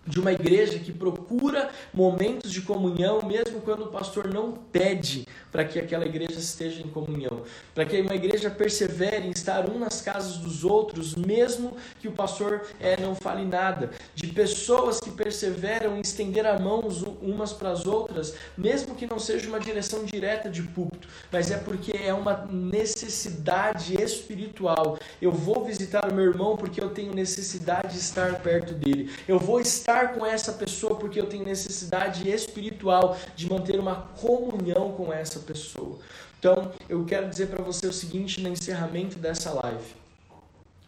[0.09, 5.65] de uma igreja que procura momentos de comunhão, mesmo quando o pastor não pede para
[5.65, 7.43] que aquela igreja esteja em comunhão.
[7.75, 12.13] Para que uma igreja persevere em estar um nas casas dos outros, mesmo que o
[12.13, 13.91] pastor é, não fale nada.
[14.15, 16.81] De pessoas que perseveram em estender a mão
[17.23, 21.59] umas para as outras, mesmo que não seja uma direção direta de púlpito, mas é
[21.59, 24.99] porque é uma necessidade espiritual.
[25.21, 29.11] Eu vou visitar o meu irmão porque eu tenho necessidade de estar perto dele.
[29.27, 33.97] Eu vou estar estar com essa pessoa porque eu tenho necessidade espiritual de manter uma
[33.97, 35.99] comunhão com essa pessoa.
[36.39, 39.99] Então, eu quero dizer para você o seguinte no encerramento dessa live.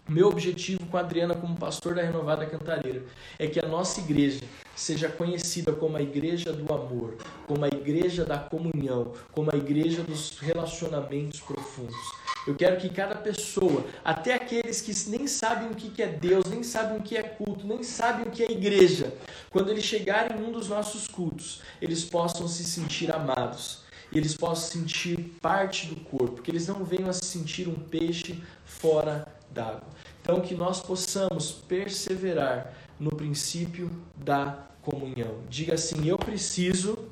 [0.08, 3.04] Meu objetivo com a Adriana como pastor da Renovada Cantareira
[3.38, 4.40] é que a nossa igreja
[4.74, 10.02] seja conhecida como a igreja do amor, como a igreja da comunhão, como a igreja
[10.02, 12.19] dos relacionamentos profundos.
[12.46, 16.62] Eu quero que cada pessoa, até aqueles que nem sabem o que é Deus, nem
[16.62, 19.14] sabem o que é culto, nem sabem o que é igreja,
[19.50, 23.80] quando eles chegarem em um dos nossos cultos, eles possam se sentir amados.
[24.12, 27.74] E eles possam sentir parte do corpo, que eles não venham a se sentir um
[27.74, 29.84] peixe fora d'água.
[30.20, 35.38] Então, que nós possamos perseverar no princípio da comunhão.
[35.48, 37.08] Diga assim: eu preciso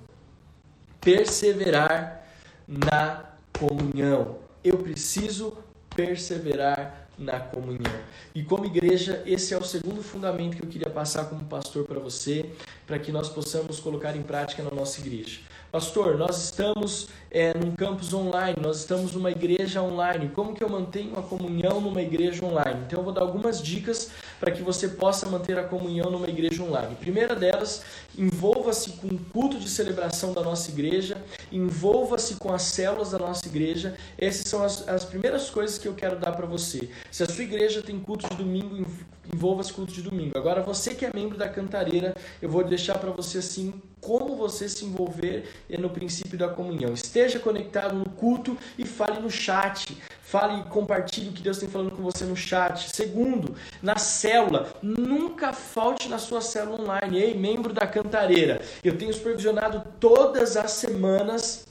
[1.01, 2.25] perseverar
[2.67, 3.25] na
[3.59, 4.48] comunhão.
[4.63, 5.57] Eu preciso
[5.95, 7.93] perseverar na comunhão.
[8.35, 11.99] E como igreja, esse é o segundo fundamento que eu queria passar como pastor para
[11.99, 12.49] você,
[12.87, 15.41] para que nós possamos colocar em prática na nossa igreja.
[15.71, 20.31] Pastor, nós estamos é, num campus online, nós estamos numa igreja online.
[20.31, 22.85] Como que eu mantenho a comunhão numa igreja online?
[22.87, 24.11] Então eu vou dar algumas dicas
[24.41, 26.97] para que você possa manter a comunhão numa igreja online.
[26.97, 27.83] primeira delas,
[28.17, 33.47] envolva-se com o culto de celebração da nossa igreja, envolva-se com as células da nossa
[33.47, 33.95] igreja.
[34.17, 36.89] Essas são as, as primeiras coisas que eu quero dar para você.
[37.11, 38.87] Se a sua igreja tem culto de domingo,
[39.31, 40.39] envolva-se culto de domingo.
[40.39, 44.69] Agora, você que é membro da cantareira, eu vou deixar para você assim como você
[44.69, 46.93] se envolver no princípio da comunhão.
[46.93, 49.97] Esteja conectado no culto e fale no chat.
[50.23, 52.95] Fale e compartilhe o que Deus tem falando com você no chat.
[52.95, 57.19] Segundo, na célula, nunca falte na sua célula online.
[57.19, 61.68] Ei, membro da cantareira, eu tenho supervisionado todas as semanas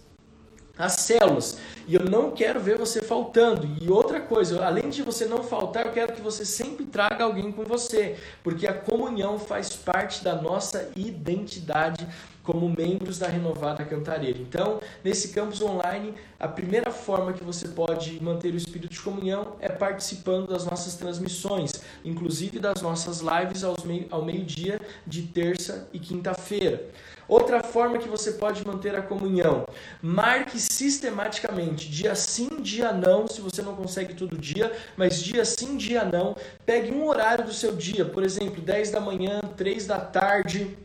[0.78, 1.58] as células.
[1.88, 3.68] E eu não quero ver você faltando.
[3.82, 7.52] E outra coisa, além de você não faltar, eu quero que você sempre traga alguém
[7.52, 12.06] com você, porque a comunhão faz parte da nossa identidade
[12.48, 14.40] como membros da Renovada Cantareira.
[14.40, 19.58] Então, nesse campus online, a primeira forma que você pode manter o espírito de comunhão
[19.60, 21.74] é participando das nossas transmissões,
[22.06, 26.90] inclusive das nossas lives ao meio-dia de terça e quinta-feira.
[27.28, 29.66] Outra forma que você pode manter a comunhão,
[30.02, 35.76] marque sistematicamente, dia sim, dia não, se você não consegue todo dia, mas dia sim,
[35.76, 36.34] dia não,
[36.66, 40.78] pegue um horário do seu dia, por exemplo, 10 da manhã, 3 da tarde,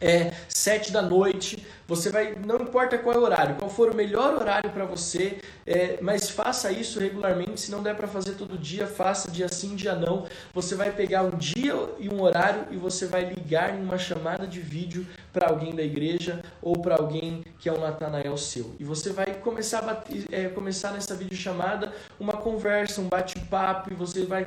[0.00, 3.94] é, sete da noite, você vai, não importa qual é o horário, qual for o
[3.94, 7.60] melhor horário para você, é, mas faça isso regularmente.
[7.60, 10.26] Se não der para fazer todo dia, faça dia sim, dia não.
[10.52, 14.46] Você vai pegar um dia e um horário e você vai ligar em uma chamada
[14.46, 18.74] de vídeo para alguém da igreja ou para alguém que é um Natanael seu.
[18.80, 23.94] E você vai começar, a bater, é, começar nessa videochamada uma conversa, um bate-papo, e
[23.94, 24.46] você vai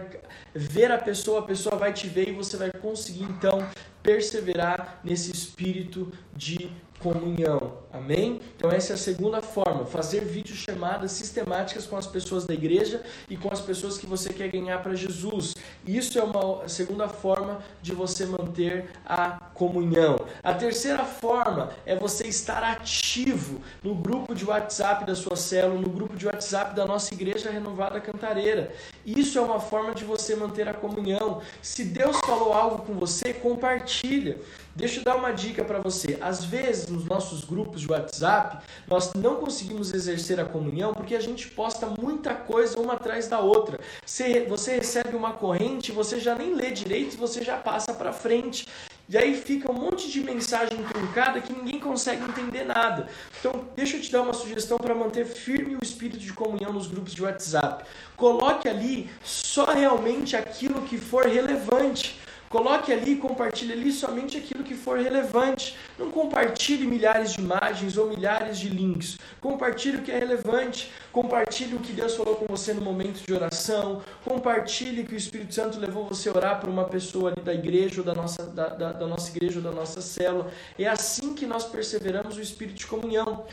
[0.53, 3.65] ver a pessoa, a pessoa vai te ver e você vai conseguir então
[4.01, 7.77] perseverar nesse espírito de comunhão.
[7.91, 8.39] Amém?
[8.55, 13.35] Então essa é a segunda forma, fazer videochamadas sistemáticas com as pessoas da igreja e
[13.35, 15.55] com as pessoas que você quer ganhar para Jesus.
[15.87, 20.17] Isso é uma segunda forma de você manter a comunhão.
[20.43, 25.89] A terceira forma é você estar ativo no grupo de WhatsApp da sua célula, no
[25.89, 28.71] grupo de WhatsApp da nossa igreja renovada Cantareira.
[29.03, 31.41] Isso é uma forma de você manter a comunhão.
[31.59, 34.37] Se Deus falou algo com você, compartilha.
[34.75, 36.17] Deixa eu dar uma dica para você.
[36.21, 41.19] Às vezes, nos nossos grupos de WhatsApp, nós não conseguimos exercer a comunhão porque a
[41.19, 43.79] gente posta muita coisa uma atrás da outra.
[44.05, 48.67] Você, você recebe uma corrente, você já nem lê direito, você já passa para frente.
[49.11, 53.07] E aí fica um monte de mensagem truncada que ninguém consegue entender nada.
[53.39, 56.85] Então, deixa eu te dar uma sugestão para manter firme o espírito de comunhão nos
[56.85, 57.85] grupos de WhatsApp.
[58.15, 62.19] Coloque ali só realmente aquilo que for relevante.
[62.49, 65.75] Coloque ali e compartilhe ali somente aquilo que for relevante.
[65.99, 69.17] Não compartilhe milhares de imagens ou milhares de links.
[69.41, 70.89] Compartilhe o que é relevante.
[71.11, 74.01] Compartilhe o que Deus falou com você no momento de oração.
[74.23, 77.99] Compartilhe que o Espírito Santo levou você a orar por uma pessoa ali da igreja
[77.99, 80.49] ou da nossa, da, da, da nossa igreja ou da nossa célula.
[80.77, 83.43] É assim que nós perseveramos o Espírito de comunhão.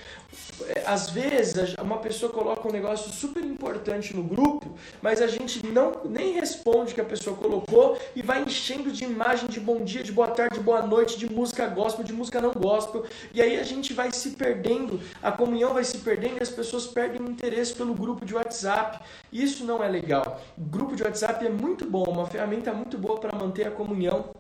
[0.68, 4.72] É, às vezes, uma pessoa coloca um negócio super importante no grupo,
[5.03, 9.03] mas a gente não nem responde o que a pessoa colocou e vai enchendo de
[9.03, 12.36] imagem de bom dia, de boa tarde, de boa noite, de música gospel, de música
[12.41, 13.05] não gospel.
[13.32, 16.87] E aí a gente vai se perdendo, a comunhão vai se perdendo e as pessoas
[16.87, 19.01] perdem interesse pelo grupo de WhatsApp.
[19.32, 20.41] Isso não é legal.
[20.57, 24.30] O grupo de WhatsApp é muito bom, uma ferramenta muito boa para manter a comunhão.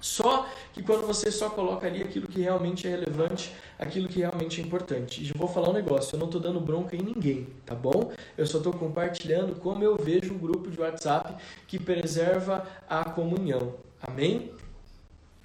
[0.00, 4.60] Só que quando você só coloca ali aquilo que realmente é relevante, aquilo que realmente
[4.60, 5.22] é importante.
[5.22, 8.12] E vou falar um negócio, eu não estou dando bronca em ninguém, tá bom?
[8.36, 11.34] Eu só estou compartilhando como eu vejo um grupo de WhatsApp
[11.66, 13.74] que preserva a comunhão.
[14.00, 14.52] Amém?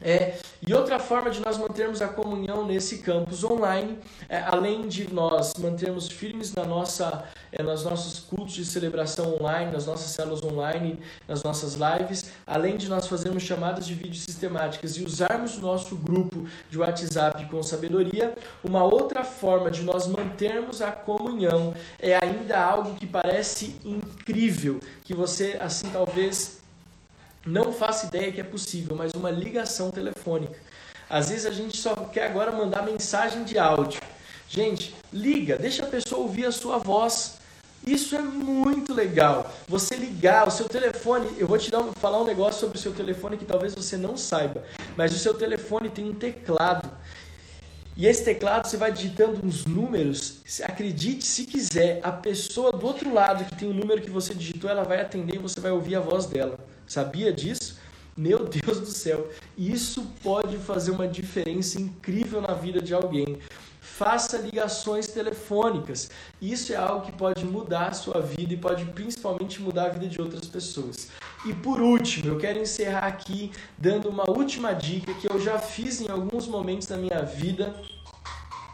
[0.01, 0.35] É,
[0.67, 3.97] e outra forma de nós mantermos a comunhão nesse campus online,
[4.29, 9.71] é, além de nós mantermos firmes na nossa, é, nos nossos cultos de celebração online,
[9.71, 14.97] nas nossas células online, nas nossas lives, além de nós fazermos chamadas de vídeo sistemáticas
[14.97, 20.81] e usarmos o nosso grupo de WhatsApp com sabedoria, uma outra forma de nós mantermos
[20.81, 26.60] a comunhão é ainda algo que parece incrível, que você assim talvez
[27.45, 30.55] não faço ideia que é possível, mas uma ligação telefônica.
[31.09, 33.99] Às vezes a gente só quer agora mandar mensagem de áudio.
[34.47, 37.39] Gente, liga, deixa a pessoa ouvir a sua voz.
[37.85, 39.51] Isso é muito legal.
[39.67, 42.93] Você ligar o seu telefone, eu vou te dar, falar um negócio sobre o seu
[42.93, 44.63] telefone que talvez você não saiba,
[44.95, 46.89] mas o seu telefone tem um teclado.
[47.97, 50.41] E esse teclado você vai digitando uns números.
[50.63, 54.69] Acredite se quiser, a pessoa do outro lado que tem o número que você digitou,
[54.69, 56.57] ela vai atender e você vai ouvir a voz dela.
[56.87, 57.79] Sabia disso?
[58.15, 63.39] Meu Deus do céu, isso pode fazer uma diferença incrível na vida de alguém.
[63.79, 66.09] Faça ligações telefônicas.
[66.41, 70.07] Isso é algo que pode mudar a sua vida e pode principalmente mudar a vida
[70.07, 71.09] de outras pessoas.
[71.45, 76.01] E por último, eu quero encerrar aqui dando uma última dica que eu já fiz
[76.01, 77.75] em alguns momentos da minha vida.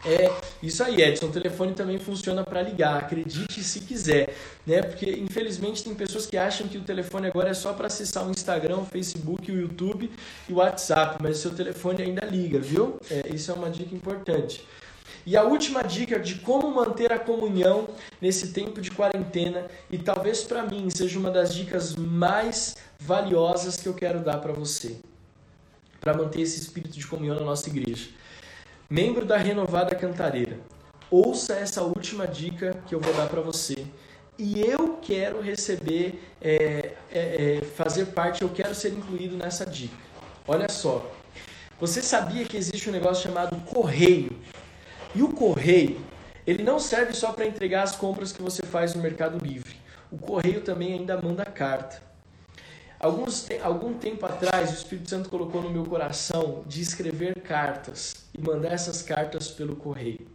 [0.04, 0.30] É
[0.62, 1.26] isso aí, Edson.
[1.26, 4.34] O telefone também funciona para ligar, acredite se quiser,
[4.66, 4.82] né?
[4.82, 8.30] Porque infelizmente tem pessoas que acham que o telefone agora é só para acessar o
[8.30, 10.10] Instagram, o Facebook, o YouTube
[10.48, 12.98] e o WhatsApp, mas o seu telefone ainda liga, viu?
[13.10, 14.64] É, isso é uma dica importante.
[15.26, 17.88] E a última dica de como manter a comunhão
[18.20, 23.86] nesse tempo de quarentena e talvez para mim seja uma das dicas mais valiosas que
[23.86, 24.96] eu quero dar para você,
[26.00, 28.08] para manter esse espírito de comunhão na nossa igreja.
[28.90, 30.58] Membro da Renovada Cantareira,
[31.10, 33.86] ouça essa última dica que eu vou dar para você.
[34.38, 39.94] E eu quero receber, é, é, é, fazer parte, eu quero ser incluído nessa dica.
[40.46, 41.12] Olha só,
[41.78, 44.34] você sabia que existe um negócio chamado correio?
[45.14, 46.00] E o correio,
[46.46, 49.76] ele não serve só para entregar as compras que você faz no Mercado Livre.
[50.10, 52.07] O correio também ainda manda carta.
[53.00, 58.40] Alguns, algum tempo atrás, o Espírito Santo colocou no meu coração de escrever cartas e
[58.40, 60.26] mandar essas cartas pelo correio.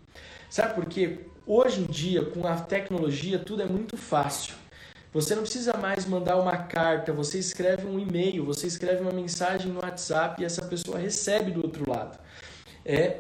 [0.50, 1.26] Sabe por quê?
[1.46, 4.54] Hoje em dia, com a tecnologia, tudo é muito fácil.
[5.12, 9.70] Você não precisa mais mandar uma carta, você escreve um e-mail, você escreve uma mensagem
[9.70, 12.18] no WhatsApp e essa pessoa recebe do outro lado.
[12.86, 13.20] É,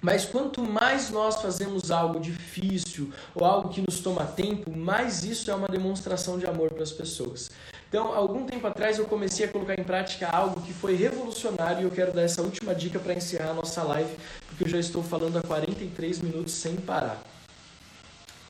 [0.00, 5.50] mas quanto mais nós fazemos algo difícil ou algo que nos toma tempo, mais isso
[5.50, 7.50] é uma demonstração de amor para as pessoas.
[7.94, 11.84] Então, algum tempo atrás eu comecei a colocar em prática algo que foi revolucionário e
[11.84, 14.10] eu quero dar essa última dica para encerrar a nossa live,
[14.48, 17.22] porque eu já estou falando há 43 minutos sem parar.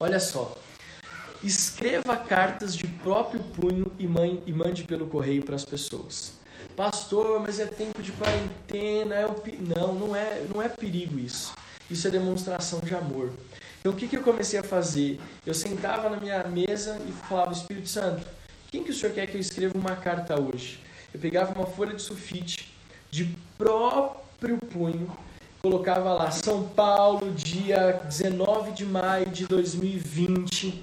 [0.00, 0.56] Olha só.
[1.42, 6.32] Escreva cartas de próprio punho e mande pelo correio para as pessoas.
[6.74, 9.14] Pastor, mas é tempo de quarentena.
[9.14, 9.36] É o...
[9.76, 11.52] Não, não é, não é perigo isso.
[11.90, 13.30] Isso é demonstração de amor.
[13.80, 15.20] Então o que, que eu comecei a fazer?
[15.44, 18.26] Eu sentava na minha mesa e falava, Espírito Santo,
[18.74, 20.80] quem que o senhor quer que eu escreva uma carta hoje?
[21.12, 22.74] Eu pegava uma folha de sulfite
[23.08, 25.08] de próprio punho,
[25.62, 30.82] colocava lá São Paulo, dia 19 de maio de 2020.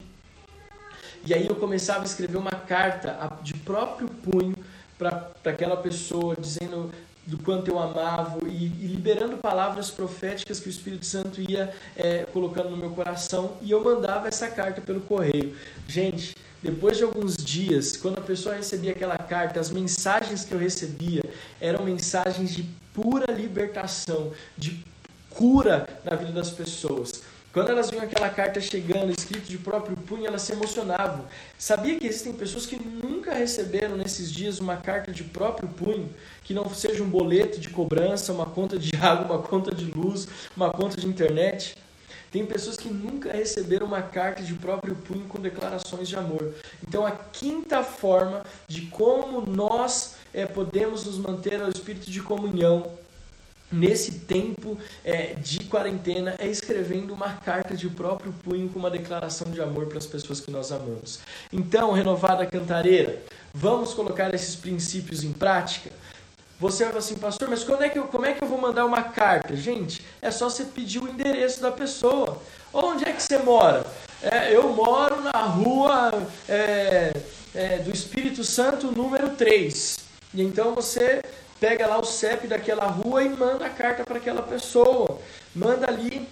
[1.25, 4.55] E aí eu começava a escrever uma carta de próprio punho
[4.97, 6.93] para aquela pessoa, dizendo
[7.25, 12.25] do quanto eu amava e, e, liberando palavras proféticas que o Espírito Santo ia é,
[12.31, 15.57] colocando no meu coração e eu mandava essa carta pelo correio.
[15.89, 20.59] Gente, depois de alguns dias, quando a pessoa recebia aquela carta, as mensagens que eu
[20.59, 21.23] recebia
[21.59, 24.83] eram mensagens de pura libertação, de
[25.29, 27.23] cura na vida das pessoas.
[27.51, 31.25] Quando elas viam aquela carta chegando, escrito de próprio punho, elas se emocionavam.
[31.57, 36.09] Sabia que existem pessoas que nunca receberam nesses dias uma carta de próprio punho,
[36.43, 40.27] que não seja um boleto de cobrança, uma conta de água, uma conta de luz,
[40.55, 41.75] uma conta de internet?
[42.31, 46.53] Tem pessoas que nunca receberam uma carta de próprio punho com declarações de amor.
[46.87, 52.89] Então, a quinta forma de como nós é, podemos nos manter ao espírito de comunhão
[53.71, 59.49] nesse tempo é, de quarentena é escrevendo uma carta de próprio punho com uma declaração
[59.51, 61.19] de amor para as pessoas que nós amamos.
[61.51, 63.21] Então, renovada cantareira,
[63.53, 65.91] vamos colocar esses princípios em prática?
[66.61, 68.59] Você vai falar assim, pastor, mas quando é que eu, como é que eu vou
[68.59, 69.55] mandar uma carta?
[69.55, 72.39] Gente, é só você pedir o endereço da pessoa.
[72.71, 73.83] Onde é que você mora?
[74.21, 76.11] É, eu moro na rua
[76.47, 77.13] é,
[77.55, 79.97] é, do Espírito Santo, número 3.
[80.35, 81.23] E então você
[81.59, 85.17] pega lá o CEP daquela rua e manda a carta para aquela pessoa.
[85.55, 86.29] Manda ali,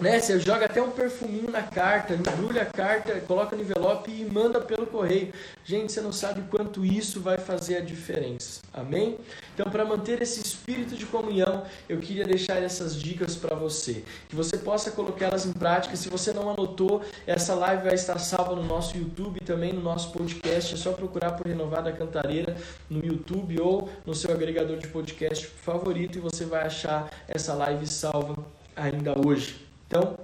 [0.00, 0.20] né?
[0.20, 4.60] Você joga até um perfuminho na carta, embrulha a carta, coloca no envelope e manda
[4.60, 5.32] pelo correio.
[5.64, 8.60] Gente, você não sabe quanto isso vai fazer a diferença.
[8.72, 9.18] Amém?
[9.54, 14.36] Então, para manter esse espírito de comunhão, eu queria deixar essas dicas para você, que
[14.36, 15.96] você possa colocá-las em prática.
[15.96, 20.12] Se você não anotou, essa live vai estar salva no nosso YouTube também no nosso
[20.12, 20.74] podcast.
[20.74, 22.56] É só procurar por Renovada Cantareira
[22.88, 27.86] no YouTube ou no seu agregador de podcast favorito e você vai achar essa live
[27.86, 28.36] salva
[28.76, 29.67] ainda hoje.
[29.88, 30.18] Então,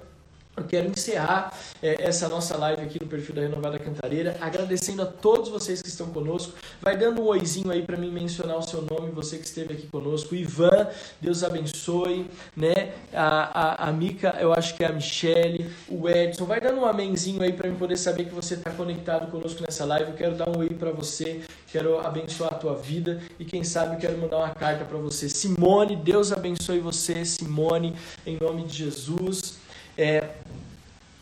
[0.57, 1.53] Eu quero encerrar
[1.83, 5.89] é, essa nossa live aqui no perfil da Renovada Cantareira, agradecendo a todos vocês que
[5.89, 6.53] estão conosco.
[6.81, 9.89] Vai dando um oizinho aí para mim mencionar o seu nome, você que esteve aqui
[9.89, 10.33] conosco.
[10.33, 10.89] Ivan,
[11.21, 12.93] Deus abençoe, né?
[13.13, 16.45] A, a, a Mica, eu acho que é a Michele, o Edson.
[16.45, 19.85] Vai dando um amenzinho aí para mim poder saber que você está conectado conosco nessa
[19.85, 20.13] live.
[20.13, 21.41] Eu quero dar um oi para você,
[21.73, 25.29] quero abençoar a tua vida e quem sabe eu quero mandar uma carta para você.
[25.29, 29.65] Simone, Deus abençoe você, Simone, em nome de Jesus.
[29.97, 30.29] É,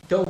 [0.05, 0.25] então,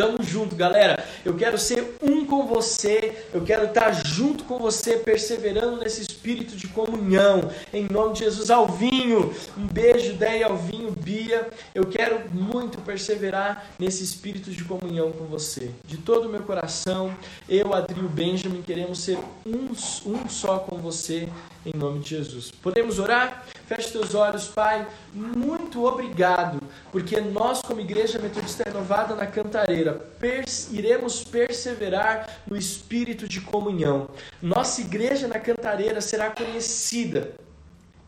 [0.00, 1.04] Tamo junto, galera.
[1.22, 3.26] Eu quero ser um com você.
[3.34, 7.50] Eu quero estar junto com você, perseverando nesse espírito de comunhão.
[7.70, 9.30] Em nome de Jesus, Alvinho.
[9.58, 11.50] Um beijo, Deia, Alvinho, Bia.
[11.74, 15.70] Eu quero muito perseverar nesse espírito de comunhão com você.
[15.84, 17.14] De todo o meu coração,
[17.46, 19.68] eu, Adrio Benjamin, queremos ser um,
[20.06, 21.28] um só com você.
[21.64, 22.50] Em nome de Jesus.
[22.50, 23.44] Podemos orar?
[23.66, 24.86] Feche teus olhos, Pai.
[25.12, 26.58] Muito obrigado,
[26.90, 34.08] porque nós, como Igreja Metodista Renovada na Cantareira, pers iremos perseverar no espírito de comunhão.
[34.40, 37.34] Nossa Igreja na Cantareira será conhecida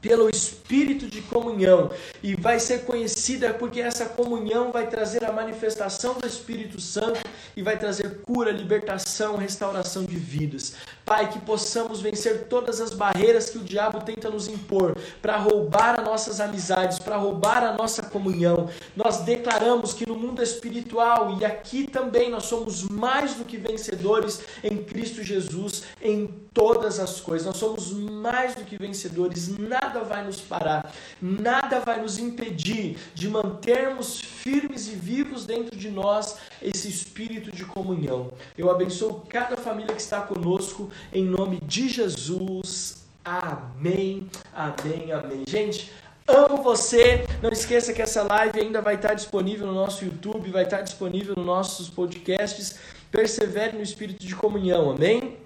[0.03, 1.91] pelo espírito de comunhão
[2.23, 7.21] e vai ser conhecida porque essa comunhão vai trazer a manifestação do Espírito Santo
[7.57, 10.75] e vai trazer cura, libertação, restauração de vidas.
[11.05, 15.99] Pai, que possamos vencer todas as barreiras que o diabo tenta nos impor para roubar
[15.99, 18.69] as nossas amizades, para roubar a nossa comunhão.
[18.97, 24.43] Nós declaramos que no mundo espiritual e aqui também nós somos mais do que vencedores
[24.63, 27.47] em Cristo Jesus em todas as coisas.
[27.47, 29.57] Nós somos mais do que vencedores.
[29.59, 35.89] Nada vai nos parar, nada vai nos impedir de mantermos firmes e vivos dentro de
[35.89, 38.33] nós esse espírito de comunhão.
[38.59, 43.05] Eu abençoo cada família que está conosco em nome de Jesus.
[43.25, 45.45] Amém, amém, amém.
[45.47, 45.93] Gente,
[46.27, 47.25] amo você.
[47.41, 51.35] Não esqueça que essa live ainda vai estar disponível no nosso YouTube, vai estar disponível
[51.37, 52.81] nos nossos podcasts.
[53.13, 55.37] Persevere no espírito de comunhão, amém?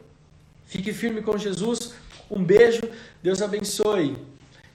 [0.64, 1.94] Fique firme com Jesus.
[2.30, 2.82] Um beijo,
[3.22, 4.16] Deus abençoe.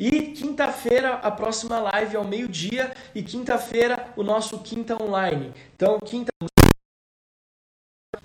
[0.02, 2.92] E quinta-feira, a próxima live ao meio-dia.
[3.14, 5.54] E quinta-feira, o nosso Quinta Online.
[5.76, 6.32] Então, quinta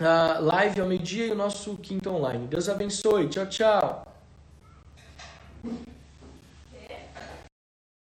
[0.01, 2.47] a live ao meio-dia e o nosso Quinta Online.
[2.47, 3.29] Deus abençoe.
[3.29, 4.07] Tchau, tchau.